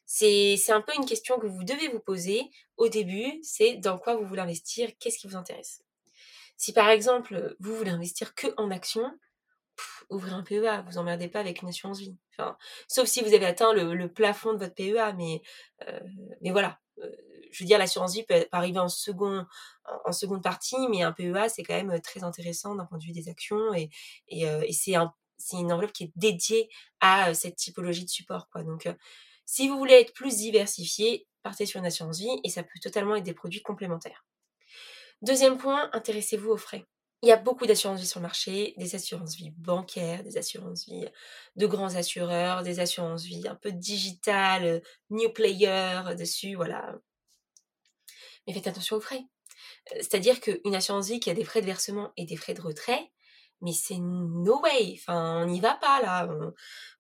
[0.06, 4.16] c'est un peu une question que vous devez vous poser au début, c'est dans quoi
[4.16, 5.84] vous voulez investir, qu'est-ce qui vous intéresse?
[6.58, 9.12] Si par exemple, vous voulez investir que en actions,
[10.10, 12.16] ouvrez un PEA, vous emmerdez pas avec une assurance vie.
[12.88, 15.42] Sauf si vous avez atteint le, plafond de votre PEA, mais,
[15.88, 16.00] euh,
[16.42, 16.80] mais voilà.
[17.00, 17.10] Euh,
[17.52, 19.46] je veux dire, l'assurance vie peut, arriver en, second,
[20.06, 23.12] en, seconde partie, mais un PEA, c'est quand même très intéressant d'un point de vue
[23.12, 23.90] des actions et,
[24.28, 25.14] et, euh, et c'est un,
[25.52, 28.50] une enveloppe qui est dédiée à cette typologie de support.
[28.50, 28.64] Quoi.
[28.64, 28.88] Donc,
[29.46, 33.16] Si vous voulez être plus diversifié, partez sur une assurance vie et ça peut totalement
[33.16, 34.26] être des produits complémentaires.
[35.22, 36.86] Deuxième point, intéressez-vous aux frais.
[37.22, 40.86] Il y a beaucoup d'assurances vie sur le marché, des assurances vie bancaires, des assurances
[40.86, 41.06] vie
[41.56, 46.96] de grands assureurs, des assurances vie un peu digitales, new player dessus, voilà.
[48.46, 49.24] Mais faites attention aux frais.
[49.96, 53.12] C'est-à-dire qu'une assurance vie qui a des frais de versement et des frais de retrait,
[53.64, 54.96] mais c'est no way.
[55.00, 56.28] Enfin, on n'y va pas là.
[56.30, 56.54] On,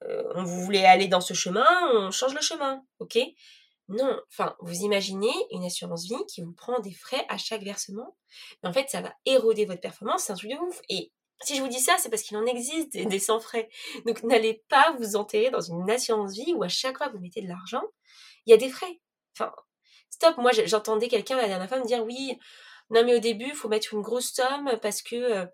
[0.08, 3.19] euh, on, vous voulez aller dans ce chemin, on change le chemin, ok?
[3.89, 4.19] Non.
[4.30, 8.15] Enfin, vous imaginez une assurance vie qui vous prend des frais à chaque versement.
[8.62, 10.23] Mais en fait, ça va éroder votre performance.
[10.23, 10.82] C'est un truc de ouf.
[10.89, 13.69] Et si je vous dis ça, c'est parce qu'il en existe des, des sans frais.
[14.06, 17.21] Donc, n'allez pas vous enterrer dans une assurance vie où à chaque fois que vous
[17.21, 17.84] mettez de l'argent,
[18.45, 19.02] il y a des frais.
[19.38, 19.52] Enfin,
[20.10, 20.38] stop.
[20.38, 22.38] Moi, j'entendais quelqu'un la dernière fois me dire oui.
[22.89, 25.45] Non, mais au début, il faut mettre une grosse somme parce que euh,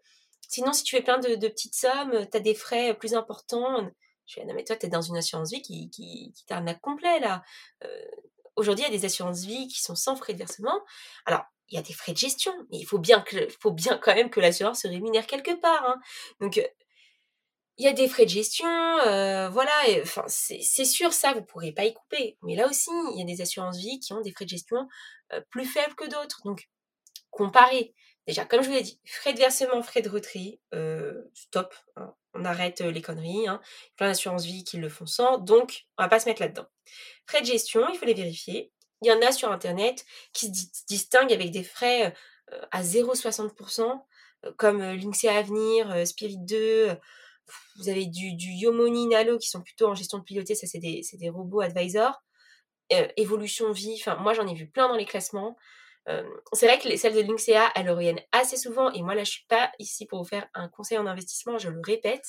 [0.48, 3.90] Sinon, si tu fais plein de, petites sommes, tu as des frais plus importants.
[4.26, 6.82] Je dis, non, mais toi, tu es dans une assurance vie qui, qui, qui t'arnaque
[6.82, 7.44] complet, là.
[7.84, 8.06] Euh,
[8.56, 10.80] aujourd'hui, il y a des assurances vie qui sont sans frais de versement.
[11.26, 14.76] Alors, il y a des frais de gestion, il faut bien, quand même que l'assureur
[14.76, 15.86] se rémunère quelque part.
[15.86, 16.00] Hein.
[16.40, 16.68] Donc, euh,
[17.78, 19.72] il y a des frais de gestion, euh, voilà,
[20.02, 22.38] enfin, c'est sûr, ça, vous ne pourrez pas y couper.
[22.42, 24.88] Mais là aussi, il y a des assurances vie qui ont des frais de gestion
[25.50, 26.42] plus faibles que d'autres.
[26.44, 26.68] Donc,
[27.32, 27.94] comparez.
[28.30, 32.14] Déjà, comme je vous l'ai dit, frais de versement, frais de retrait, euh, stop, hein,
[32.36, 33.48] on arrête euh, les conneries.
[33.48, 33.60] Hein.
[33.96, 36.68] Plein d'assurances vie qui le font sans, donc on va pas se mettre là-dedans.
[37.26, 38.72] Frais de gestion, il faut les vérifier.
[39.02, 42.14] Il y en a sur Internet qui se distinguent avec des frais
[42.54, 44.00] euh, à 0,60%,
[44.58, 46.96] comme Linksea Avenir, Spirit 2.
[47.78, 51.30] Vous avez du, Yomoni Nalo qui sont plutôt en gestion de piloté, ça c'est des,
[51.30, 52.22] robots advisors.
[53.18, 55.58] Évolution Vie, enfin moi j'en ai vu plein dans les classements
[56.54, 58.92] c'est vrai que les, celles de Linksea, elles reviennent assez souvent.
[58.94, 61.70] Et moi, là, je suis pas ici pour vous faire un conseil en investissement, je
[61.70, 62.26] le répète.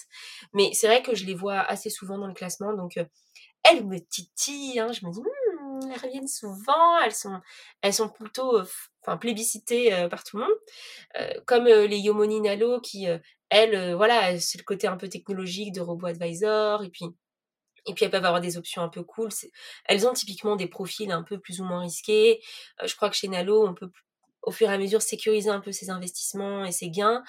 [0.52, 2.74] Mais c'est vrai que je les vois assez souvent dans le classement.
[2.74, 2.98] Donc,
[3.62, 4.80] elles me titillent.
[4.80, 6.98] Hein, je me dis, «Mmh, elles reviennent souvent.
[7.04, 7.40] Elles sont,
[7.82, 8.60] elles sont plutôt
[9.02, 11.44] enfin, plébiscitées par tout le monde.
[11.46, 13.06] comme les Yomoni Nalo qui,
[13.50, 16.84] elles, voilà, c'est le côté un peu technologique de Robot Advisor.
[16.84, 17.06] Et puis,
[17.86, 19.30] et puis elles peuvent avoir des options un peu cool.
[19.86, 22.40] Elles ont typiquement des profils un peu plus ou moins risqués.
[22.82, 23.90] Euh, je crois que chez Nalo, on peut
[24.42, 27.22] au fur et à mesure sécuriser un peu ses investissements et ses gains.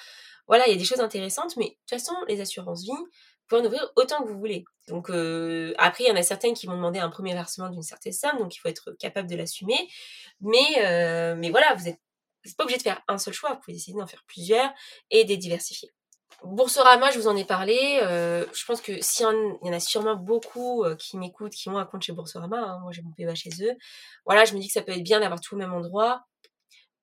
[0.48, 3.08] Voilà, il y a des choses intéressantes, mais de toute façon, les assurances vie, vous
[3.48, 4.66] pouvez en ouvrir autant que vous voulez.
[4.88, 7.84] Donc euh, après, il y en a certaines qui vont demander un premier versement d'une
[7.84, 9.90] certaine somme, donc il faut être capable de l'assumer.
[10.40, 12.00] Mais, euh, voilà, vous n'êtes
[12.58, 14.72] pas obligé de faire un seul choix, vous pouvez décider d'en faire plusieurs
[15.10, 15.92] et de diversifier.
[16.44, 18.00] Boursorama, je vous en ai parlé.
[18.02, 21.78] Euh, je pense que s'il y, en a sûrement beaucoup euh, qui m'écoutent, qui ont
[21.78, 23.76] un compte chez Boursorama, hein, moi j'ai mon PEA chez eux.
[24.26, 26.26] Voilà, je me dis que ça peut être bien d'avoir tout au même endroit.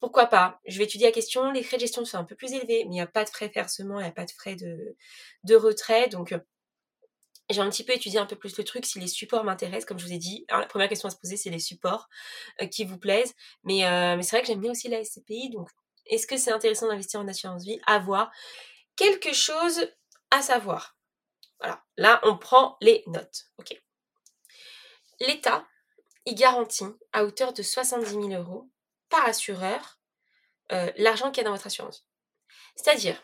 [0.01, 0.61] Pourquoi pas?
[0.66, 1.51] Je vais étudier la question.
[1.53, 3.31] Les frais de gestion sont un peu plus élevés, mais il n'y a pas de
[3.31, 6.09] frais de versement, il n'y a pas de frais de, retrait.
[6.09, 6.38] Donc, euh,
[7.51, 9.98] j'ai un petit peu étudié un peu plus le truc si les supports m'intéressent, comme
[9.98, 10.44] je vous ai dit.
[10.48, 12.09] Alors, la première question à se poser, c'est les supports
[12.72, 13.35] qui vous plaisent.
[13.64, 13.83] Mais,
[14.16, 15.51] mais c'est vrai que j'aime bien aussi la SCPI.
[15.51, 15.68] Donc,
[16.07, 17.81] est-ce que c'est intéressant d'investir en assurance vie?
[17.87, 18.31] À voir
[18.98, 19.88] quelque chose
[20.30, 20.98] à savoir.
[21.61, 23.46] Voilà, là on prend les notes.
[25.20, 25.66] L'État,
[26.26, 28.70] il garantit à hauteur de 70 000 euros
[29.08, 29.98] par assureur
[30.72, 32.06] euh, l'argent qu'il y a dans votre assurance.
[32.76, 33.20] C'est-à-dire,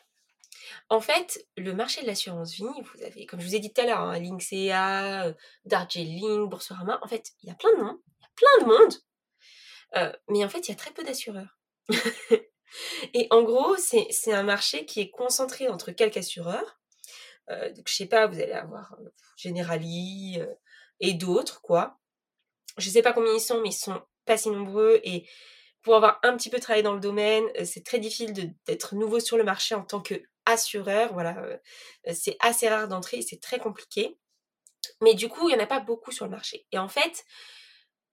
[0.88, 3.80] en fait, le marché de l'assurance vie, vous avez, comme je vous ai dit tout
[3.82, 5.34] à l'heure, hein, euh,
[5.64, 8.72] Darjeeling, Boursorama, en fait, il y a plein de monde, il y a plein de
[8.72, 8.94] monde,
[9.96, 11.58] euh, mais en fait, il y a très peu d'assureurs.
[13.12, 16.78] Et en gros, c'est un marché qui est concentré entre quelques assureurs.
[17.50, 20.46] Euh, donc, je sais pas, vous allez avoir euh, Generali euh,
[21.00, 21.98] et d'autres, quoi.
[22.78, 25.00] Je sais pas combien ils sont, mais ils sont pas si nombreux.
[25.04, 25.28] Et
[25.82, 28.32] pour avoir un petit peu travaillé dans le domaine, c'est très difficile
[28.66, 31.12] d'être nouveau sur le marché en tant qu'assureur.
[31.12, 31.36] Voilà,
[32.12, 34.16] c'est assez rare d'entrer, c'est très compliqué.
[35.02, 36.66] Mais du coup, il n'y en a pas beaucoup sur le marché.
[36.72, 37.24] Et en fait,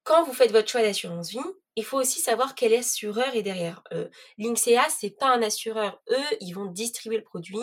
[0.04, 1.40] quand vous faites votre choix d'assurance vie,
[1.76, 3.82] il faut aussi savoir quel assureur est derrière.
[3.94, 6.02] Euh, Linksea, c'est pas un assureur.
[6.10, 7.60] Eux, ils vont distribuer le produit,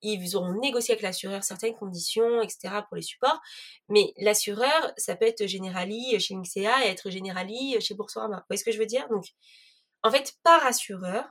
[0.00, 2.74] ils auront négocié avec l'assureur certaines conditions, etc.
[2.88, 3.40] pour les supports.
[3.88, 8.38] Mais l'assureur, ça peut être Generali chez Linksea et être Generali chez Boursorama.
[8.38, 9.08] Vous voyez ce que je veux dire?
[9.08, 9.26] Donc,
[10.02, 11.24] en fait, par assureur,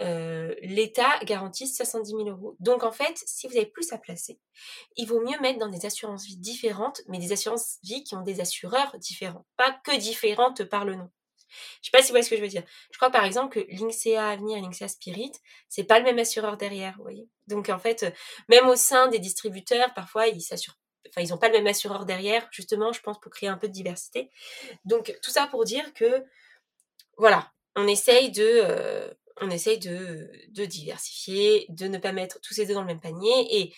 [0.00, 2.56] euh, l'État garantit 70 000 euros.
[2.60, 4.38] Donc en fait, si vous avez plus à placer,
[4.96, 8.22] il vaut mieux mettre dans des assurances vie différentes, mais des assurances vie qui ont
[8.22, 11.10] des assureurs différents, pas que différentes par le nom.
[11.80, 12.64] Je sais pas si vous voyez ce que je veux dire.
[12.90, 15.32] Je crois par exemple que Linksea Avenir et Linksea Spirit,
[15.68, 17.28] c'est pas le même assureur derrière, vous voyez.
[17.46, 18.12] Donc en fait,
[18.48, 20.78] même au sein des distributeurs, parfois ils s'assurent
[21.08, 23.68] enfin ils n'ont pas le même assureur derrière, justement, je pense pour créer un peu
[23.68, 24.30] de diversité.
[24.84, 26.24] Donc tout ça pour dire que
[27.16, 30.30] voilà, on essaye de euh, on essaye de,
[30.66, 33.58] diversifier, de ne pas mettre tous ces œufs dans le même panier.
[33.58, 33.74] Et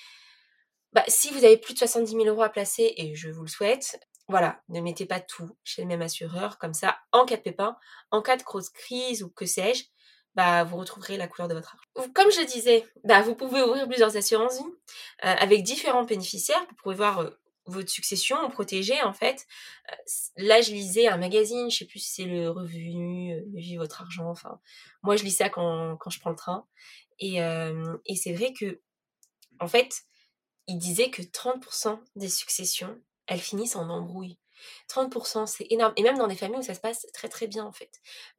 [0.92, 3.48] bah, si vous avez plus de 70 000 euros à placer, et je vous le
[3.48, 7.42] souhaite, voilà, ne mettez pas tout chez le même assureur, comme ça, en cas de
[7.42, 7.76] pépin,
[8.10, 9.84] en cas de grosse crise ou que sais-je,
[10.34, 12.10] bah, vous retrouverez la couleur de votre argent.
[12.14, 14.70] Comme je disais, bah, vous pouvez ouvrir plusieurs assurances vie
[15.22, 16.64] avec différents bénéficiaires.
[16.68, 17.30] Vous pouvez voir
[17.68, 19.46] votre succession protégée en fait.
[20.36, 24.02] là, je lisais un magazine, je sais plus si c'est le revenu, le vie votre
[24.02, 24.30] argent.
[24.30, 24.60] Enfin,
[25.02, 26.66] moi, je lis ça quand, quand je prends le train.
[27.20, 27.38] Et,
[28.06, 28.80] et c'est vrai que,
[29.60, 30.02] en fait,
[30.68, 34.38] il disait que 30% des successions, elles finissent en embrouille.
[34.88, 35.92] 30%, c'est énorme.
[35.96, 37.90] Et même dans des familles où ça se passe très très bien en fait.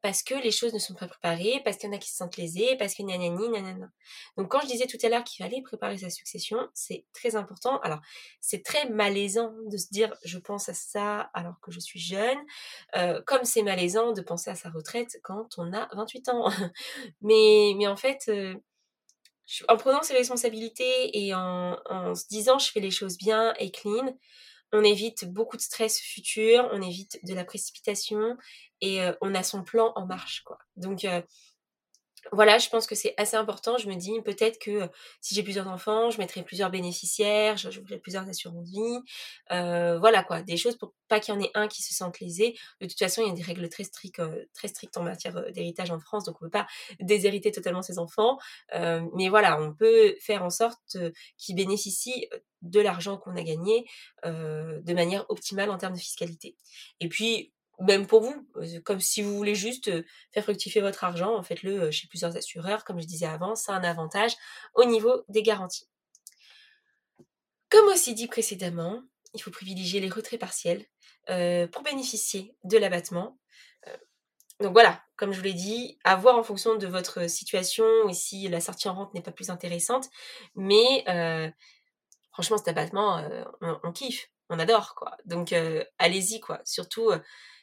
[0.01, 2.15] Parce que les choses ne sont pas préparées, parce qu'il y en a qui se
[2.15, 3.89] sentent lésés, parce que nanani, nanana.
[4.37, 7.79] Donc quand je disais tout à l'heure qu'il fallait préparer sa succession, c'est très important.
[7.81, 7.99] Alors,
[8.41, 12.37] c'est très malaisant de se dire je pense à ça alors que je suis jeune,
[12.95, 16.49] euh, comme c'est malaisant de penser à sa retraite quand on a 28 ans.
[17.21, 18.25] mais, mais en fait...
[18.29, 18.55] Euh,
[19.67, 23.71] en prenant ses responsabilités et en, en se disant je fais les choses bien et
[23.71, 24.15] clean,
[24.71, 28.37] on évite beaucoup de stress futur, on évite de la précipitation
[28.81, 30.57] et on a son plan en marche quoi.
[30.77, 31.05] Donc
[32.31, 33.77] voilà, je pense que c'est assez important.
[33.77, 34.89] Je me dis peut-être que
[35.21, 38.99] si j'ai plusieurs enfants, je mettrai plusieurs bénéficiaires, j'ouvrirai plusieurs assurances vie.
[39.49, 42.55] voilà quoi, des choses pour pas qu'il y en ait un qui se sente lésé.
[42.81, 44.21] De toute façon, il y a des règles très strictes,
[44.53, 46.67] très strictes en matière d'héritage en France, donc on peut pas
[46.99, 48.37] déshériter totalement ses enfants.
[48.73, 50.97] mais voilà, on peut faire en sorte
[51.37, 52.27] qu'ils bénéficient
[52.61, 53.85] de l'argent qu'on a gagné
[54.25, 56.55] de manière optimale en termes de fiscalité.
[56.99, 58.47] Et puis même pour vous,
[58.83, 59.89] comme si vous voulez juste
[60.33, 64.35] faire fructifier votre argent, faites-le chez plusieurs assureurs, comme je disais avant, c'est un avantage
[64.73, 65.87] au niveau des garanties.
[67.69, 69.01] Comme aussi dit précédemment,
[69.33, 70.85] il faut privilégier les retraits partiels
[71.71, 73.39] pour bénéficier de l'abattement.
[74.59, 78.13] donc voilà, comme je vous l'ai dit, à voir en fonction de votre situation et
[78.13, 80.09] si la sortie en rente n'est pas plus intéressante.
[80.55, 81.05] Mais
[82.31, 83.23] franchement, cet abattement,
[83.61, 85.15] on, kiffe, on adore quoi.
[85.25, 85.53] Donc
[85.97, 86.59] allez-y quoi.
[86.65, 87.11] Surtout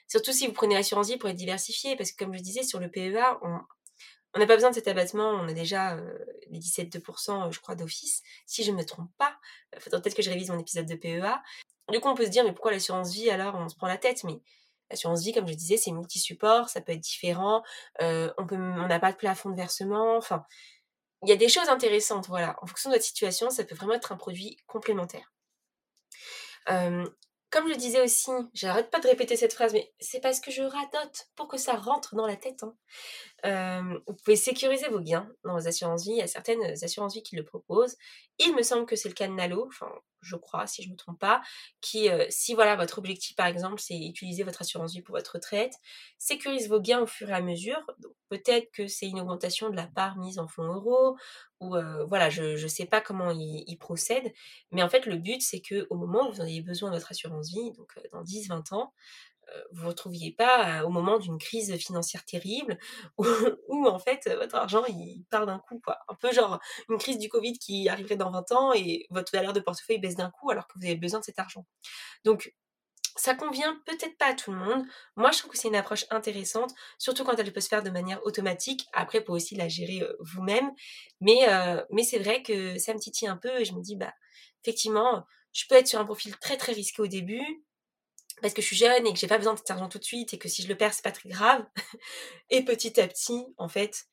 [0.09, 2.79] Surtout si vous prenez l'assurance vie pour être diversifié, parce que comme je disais, sur
[2.79, 7.53] le PEA, on n'a pas besoin de cet abattement, on a déjà euh, les 17,2%
[7.53, 9.37] je crois d'office, si je ne me trompe pas.
[9.75, 11.43] Il faudrait peut-être que je révise mon épisode de PEA.
[11.91, 13.99] Du coup, on peut se dire, mais pourquoi l'assurance vie alors on se prend la
[13.99, 14.25] tête?
[14.25, 14.41] Mais
[14.91, 17.63] l'assurance vie, comme je disais, c'est multi-support, ça peut être différent,
[18.03, 18.45] euh, on
[18.87, 20.45] n'a pas de plafond de versement, enfin,
[21.23, 22.57] il y a des choses intéressantes, voilà.
[22.63, 25.33] En fonction de votre situation, ça peut vraiment être un produit complémentaire.
[27.51, 30.63] Comme je disais aussi, j'arrête pas de répéter cette phrase, mais c'est parce que je
[30.63, 32.65] radote pour que ça rentre dans la tête.
[33.45, 33.95] Hein.
[34.07, 36.13] Vous pouvez sécuriser vos gains dans vos assurances vie.
[36.13, 37.97] Il y a certaines assurances vie qui le proposent.
[38.39, 39.91] Il me semble que c'est le cas de Nalo, enfin,
[40.27, 41.43] je crois, si je ne me trompe pas,
[41.81, 45.33] qui, euh, si voilà, votre objectif par exemple, c'est utiliser votre assurance vie pour votre
[45.35, 45.75] retraite,
[46.19, 47.85] sécurise vos gains au fur et à mesure.
[48.29, 51.17] peut-être que c'est une augmentation de la part mise en fonds euros,
[51.61, 54.33] ou euh, voilà, je ne sais pas comment il, procède,
[54.73, 56.97] mais en fait, le but, c'est que au moment où vous en ayez besoin de
[56.97, 58.93] votre assurance vie, donc dans 10-20 ans,
[59.73, 62.79] vous ne retrouviez pas au moment d'une crise financière terrible
[63.19, 65.99] où, en fait votre argent il part d'un coup quoi.
[66.09, 69.53] Un peu genre une crise du Covid qui arriverait dans 20 ans et votre valeur
[69.53, 71.67] de portefeuille baisse d'un coup alors que vous avez besoin de cet argent.
[72.25, 72.55] Donc
[73.17, 74.85] ça convient peut-être pas à tout le monde.
[75.17, 77.91] Moi, je trouve que c'est une approche intéressante, surtout quand elle peut se faire de
[77.91, 78.87] manière automatique.
[78.93, 80.71] Après, pour aussi la gérer vous-même.
[81.21, 81.47] Mais,
[81.91, 84.13] mais c'est vrai que ça me titille un peu et je me dis, bah,
[84.63, 87.65] effectivement, je peux être sur un profil très très risqué au début,
[88.43, 90.05] parce que je suis jeune et que j'ai pas besoin de cet argent tout de
[90.05, 91.65] suite et que si je le perds c'est pas très grave.
[92.51, 94.07] Et petit à petit en fait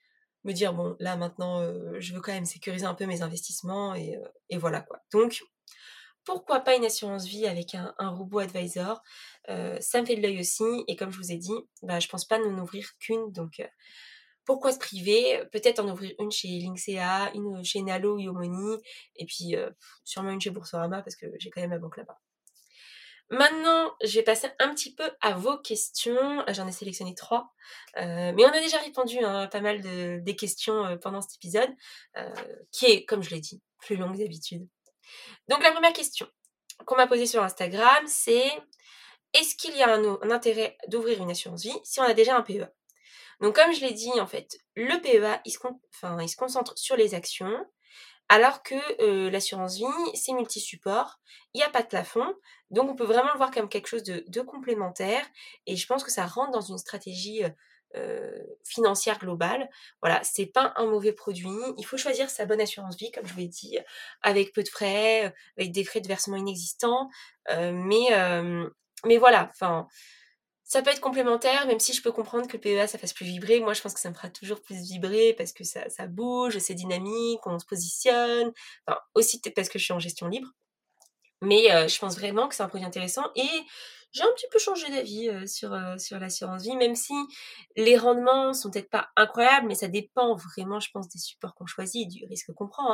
[0.43, 3.95] me dire bon là maintenant euh, je veux quand même sécuriser un peu mes investissements
[3.95, 4.99] et, euh, et voilà quoi.
[5.11, 5.43] Donc
[6.25, 9.01] pourquoi pas une assurance vie avec un, robot advisor?
[9.49, 12.07] Euh, ça me fait de l'œil aussi et comme je vous ai dit bah je
[12.07, 13.31] pense pas n'en ouvrir qu'une.
[13.31, 13.61] Donc
[14.45, 15.43] pourquoi se priver?
[15.51, 18.77] Peut-être en ouvrir une chez Linksea, une chez Nalo, Yomoni,
[19.17, 19.55] et puis
[20.03, 22.19] sûrement une chez Boursorama parce que j'ai quand même la banque là-bas.
[23.33, 26.45] Maintenant, je vais passer un petit peu à vos questions.
[26.49, 27.51] J'en ai sélectionné trois.
[27.97, 31.19] Euh, mais on a déjà répondu à hein, pas mal de, des questions euh, pendant
[31.19, 31.69] cet épisode,
[32.15, 32.31] euh,
[32.71, 34.67] qui est, comme je l'ai dit, plus longue d'habitude.
[35.49, 36.27] Donc la première question
[36.85, 38.51] qu'on m'a posée sur Instagram, c'est
[39.33, 42.43] est-ce qu'il y a un, intérêt d'ouvrir une assurance vie si on a déjà un
[42.43, 42.67] PEA
[43.41, 47.65] Donc comme je l'ai dit, en fait, le PEA, il se concentre sur les actions.
[48.29, 51.19] Alors que l'assurance vie, c'est multi-support,
[51.53, 52.33] il n'y a pas de plafond,
[52.71, 55.25] donc on peut vraiment le voir comme quelque chose de, complémentaire,
[55.67, 57.43] et je pense que ça rentre dans une stratégie
[58.65, 59.69] financière globale.
[60.01, 63.33] Voilà, c'est pas un mauvais produit, il faut choisir sa bonne assurance vie, comme je
[63.33, 63.77] vous l'ai dit,
[64.23, 67.09] avec peu de frais, avec des frais de versement inexistants,
[67.49, 68.07] mais,
[69.05, 69.87] mais voilà, enfin
[70.63, 73.25] ça peut être complémentaire, même si je peux comprendre que le PEA ça fasse plus
[73.25, 73.59] vibrer.
[73.59, 76.73] Moi, je pense que ça me fera toujours plus vibrer parce que ça, bouge, c'est
[76.73, 78.51] dynamique, on se positionne.
[78.87, 80.47] Enfin, aussi peut-être parce que je suis en gestion libre.
[81.41, 83.49] Mais euh, je pense vraiment que c'est un produit intéressant et
[84.13, 87.13] j'ai un petit peu changé d'avis sur, sur l'assurance vie, même si
[87.75, 91.65] les rendements sont peut-être pas incroyables, mais ça dépend vraiment, je pense, des supports qu'on
[91.65, 92.93] choisit, du risque qu'on prend.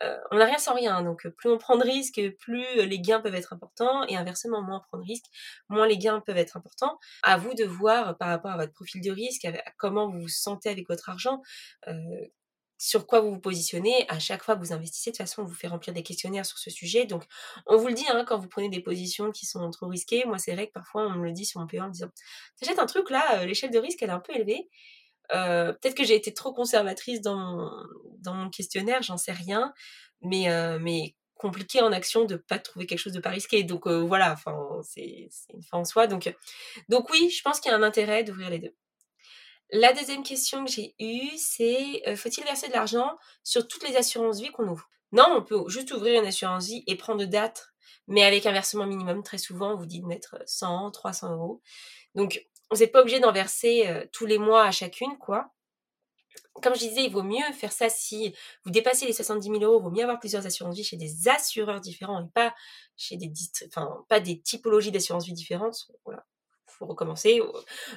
[0.00, 0.18] Hein.
[0.30, 3.34] on n'a rien sans rien, donc plus on prend de risques, plus les gains peuvent
[3.34, 5.26] être importants, et inversement, moins on prend de risques,
[5.68, 6.98] moins les gains peuvent être importants.
[7.22, 10.28] À vous de voir par rapport à votre profil de risque, à comment vous vous
[10.28, 11.42] sentez avec votre argent,
[12.78, 14.06] sur quoi vous vous positionnez.
[14.08, 16.46] À chaque fois que vous investissez, de toute façon, on vous fait remplir des questionnaires
[16.46, 17.04] sur ce sujet.
[17.04, 17.24] Donc,
[17.66, 20.24] on vous le dit, hein, quand vous prenez des positions qui sont trop risquées.
[20.24, 22.08] Moi, c'est vrai que parfois, on me le dit sur mon payant en me disant
[22.58, 24.68] T'achètes un truc là, euh, l'échelle de risque, elle est un peu élevée.
[25.34, 27.70] Euh, peut-être que j'ai été trop conservatrice dans mon,
[28.20, 29.74] dans mon questionnaire, j'en sais rien.
[30.22, 33.62] Mais, euh, mais compliqué en action de pas trouver quelque chose de pas risqué.
[33.64, 34.36] Donc voilà,
[34.82, 36.06] c'est une fin en soi.
[36.06, 36.32] Donc,
[36.88, 38.74] donc oui, je pense qu'il y a un intérêt d'ouvrir les deux.
[39.70, 44.40] La deuxième question que j'ai eue, c'est faut-il verser de l'argent sur toutes les assurances
[44.40, 44.88] vie qu'on ouvre?
[45.12, 47.68] Non, on peut juste ouvrir une assurance vie et prendre date,
[48.06, 49.22] mais avec un versement minimum.
[49.22, 51.62] Très souvent, on vous dit de mettre 100, 300 euros.
[52.14, 55.50] Donc, vous n'êtes pas obligé d'en verser tous les mois à chacune, quoi.
[56.62, 59.80] Comme je disais, il vaut mieux faire ça si vous dépassez les 70 000 euros.
[59.80, 62.54] Il vaut mieux avoir plusieurs assurances vie chez des assureurs différents et pas
[62.96, 63.32] chez des,
[63.66, 65.88] enfin, pas des typologies d'assurance vie différentes.
[66.04, 66.24] Voilà
[66.86, 67.40] recommencer.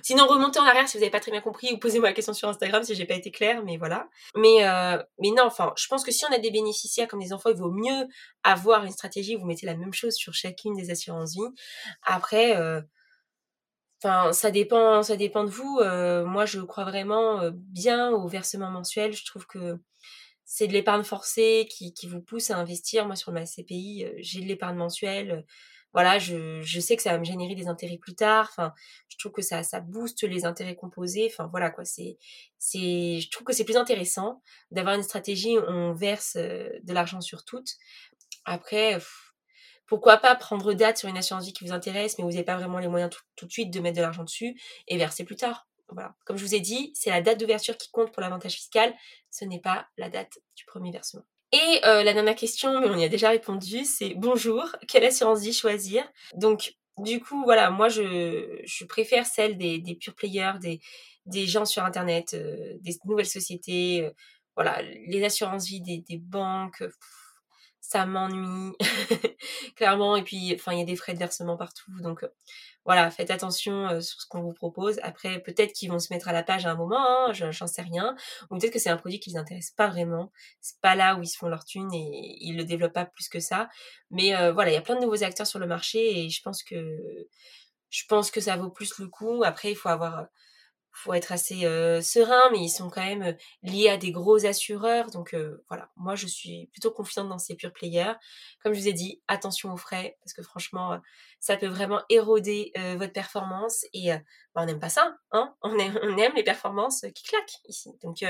[0.01, 2.33] Sinon, remontez en arrière si vous n'avez pas très bien compris ou posez-moi la question
[2.33, 4.09] sur Instagram si j'ai pas été claire, mais voilà.
[4.35, 7.33] Mais, euh, mais non, enfin, je pense que si on a des bénéficiaires comme des
[7.33, 8.07] enfants, il vaut mieux
[8.43, 11.41] avoir une stratégie où vous mettez la même chose sur chacune des assurances vie.
[12.03, 12.81] Après, euh,
[14.03, 15.77] Enfin, ça dépend, ça dépend de vous.
[15.79, 19.13] Euh, moi, je crois vraiment bien au versement mensuel.
[19.13, 19.77] Je trouve que
[20.43, 23.05] c'est de l'épargne forcée qui, qui, vous pousse à investir.
[23.05, 25.45] Moi, sur ma CPI, j'ai de l'épargne mensuelle
[25.93, 28.47] voilà, je, je, sais que ça va me générer des intérêts plus tard.
[28.51, 28.73] Enfin,
[29.09, 31.29] je trouve que ça, ça booste les intérêts composés.
[31.31, 31.85] Enfin, voilà quoi.
[31.85, 32.17] C'est,
[32.57, 36.93] c'est, je trouve que c'est plus intéressant d'avoir une stratégie où on verse euh, de
[36.93, 37.75] l'argent sur toutes.
[38.45, 38.97] Après,
[39.85, 42.55] pourquoi pas prendre date sur une assurance vie qui vous intéresse, mais vous n'avez pas
[42.55, 45.35] vraiment les moyens tout, tout, de suite de mettre de l'argent dessus et verser plus
[45.35, 45.67] tard.
[45.89, 46.15] Voilà.
[46.25, 48.93] Comme je vous ai dit, c'est la date d'ouverture qui compte pour l'avantage fiscal.
[49.29, 51.23] Ce n'est pas la date du premier versement.
[51.51, 55.41] Et euh, la dernière question, mais on y a déjà répondu, c'est bonjour, quelle assurance
[55.41, 56.03] vie choisir?
[56.35, 60.53] Donc, du coup, voilà, moi, je, préfère celle des, pure players,
[61.25, 64.05] des, gens sur Internet, euh, des nouvelles sociétés.
[64.05, 64.11] Euh,
[64.55, 66.83] voilà, les assurances vie des, des banques,
[67.81, 68.73] ça m'ennuie,
[69.75, 70.15] clairement.
[70.15, 71.91] Et puis, enfin, il y a des frais de versement partout.
[72.01, 72.25] Donc,
[72.85, 74.99] voilà, faites attention sur ce qu'on vous propose.
[75.03, 77.83] Après, peut-être qu'ils vont se mettre à la page à un moment, hein, j'en sais
[77.83, 78.15] rien.
[78.49, 80.31] Ou peut-être que c'est un produit qui les intéresse pas vraiment.
[80.61, 83.29] C'est pas là où ils se font leur thune et ils le développent pas plus
[83.29, 83.69] que ça.
[84.09, 86.63] Mais voilà, il y a plein de nouveaux acteurs sur le marché et je pense
[86.63, 86.75] que
[87.89, 89.43] je pense que ça vaut plus le coup.
[89.43, 90.25] Après, il faut avoir
[90.93, 95.09] faut être assez euh, serein, mais ils sont quand même liés à des gros assureurs.
[95.11, 95.35] Donc
[95.67, 98.13] voilà, moi je suis plutôt confiante dans ces pure players.
[98.63, 100.99] Comme je vous ai dit, attention aux frais, parce que franchement,
[101.39, 103.85] ça peut vraiment éroder votre performance.
[103.93, 104.09] Et
[104.53, 107.89] bah, on n'aime pas ça, hein on, aime, on aime les performances qui claquent ici.
[108.03, 108.23] Donc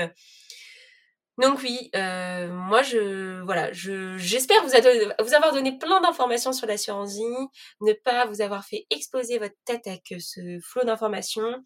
[1.38, 7.14] donc oui, moi je voilà, je j'espère vous, vous avoir donné plein d'informations sur l'assurance
[7.14, 7.48] vie,
[7.80, 11.62] ne pas vous avoir fait exploser votre tête avec ce flot d'informations.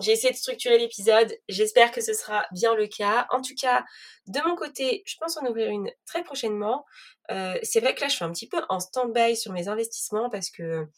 [0.00, 1.36] J'ai essayé de structurer l'épisode.
[1.48, 3.26] J'espère que ce sera bien le cas.
[3.30, 3.84] En tout cas,
[4.26, 6.84] de mon côté, je pense en ouvrir une très prochainement.
[7.30, 10.30] Euh, c'est vrai que là, je suis un petit peu en stand-by sur mes investissements
[10.30, 10.88] parce que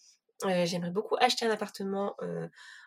[0.44, 2.46] euh, j'aimerais beaucoup acheter un appartement euh,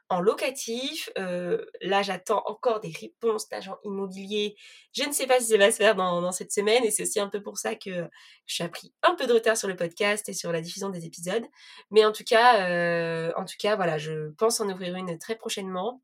[0.10, 1.10] en locatif.
[1.16, 4.56] là, j'attends encore des réponses d'agents immobiliers.
[4.94, 7.20] Je ne sais pas si ça va se faire dans, cette semaine et c'est aussi
[7.20, 8.08] un peu pour ça que
[8.46, 11.44] suis pris un peu de retard sur le podcast et sur la diffusion des épisodes.
[11.92, 16.02] Mais en tout cas, en tout cas, voilà, je pense en ouvrir une très prochainement.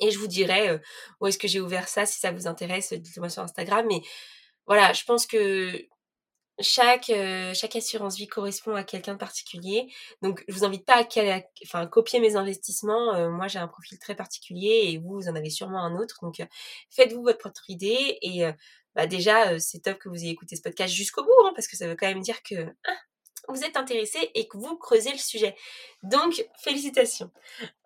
[0.00, 0.80] Et je vous dirai
[1.20, 3.86] où est-ce que j'ai ouvert ça si ça vous intéresse, dites-moi sur Instagram.
[3.86, 4.00] Mais
[4.66, 5.88] voilà, je pense que
[6.60, 9.92] chaque, euh, chaque assurance vie correspond à quelqu'un de particulier.
[10.22, 11.04] Donc, je vous invite pas
[11.72, 13.14] à, copier mes investissements.
[13.14, 16.18] Euh, moi, j'ai un profil très particulier et vous, vous en avez sûrement un autre.
[16.22, 16.46] Donc, euh,
[16.90, 18.18] faites-vous votre propre idée.
[18.22, 18.44] Et
[18.94, 21.76] bah, déjà, c'est top que vous ayez écouté ce podcast jusqu'au bout, hein, parce que
[21.76, 22.54] ça veut quand même dire que
[22.86, 22.96] ah,
[23.48, 25.56] vous êtes intéressé et que vous creusez le sujet.
[26.02, 27.30] Donc, félicitations.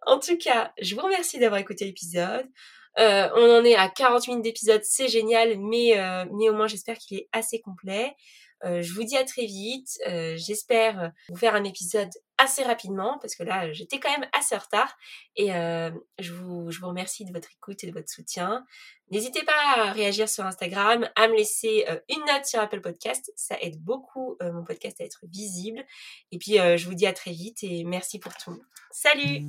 [0.07, 2.47] En tout cas, je vous remercie d'avoir écouté l'épisode.
[2.97, 5.99] on en est à 40 minutes d'épisode, c'est génial, mais
[6.49, 8.14] au moins j'espère qu'il est assez complet.
[8.64, 9.98] Euh, je vous dis à très vite.
[10.07, 14.55] Euh, j'espère vous faire un épisode assez rapidement parce que là, j'étais quand même assez
[14.55, 14.96] en retard.
[15.36, 18.64] Et euh, je, vous, je vous remercie de votre écoute et de votre soutien.
[19.11, 23.30] N'hésitez pas à réagir sur Instagram, à me laisser une note sur Apple Podcast.
[23.36, 25.84] Ça aide beaucoup mon podcast à être visible.
[26.32, 28.59] Et puis, je vous dis à très vite et merci pour tout.
[28.90, 29.42] Salut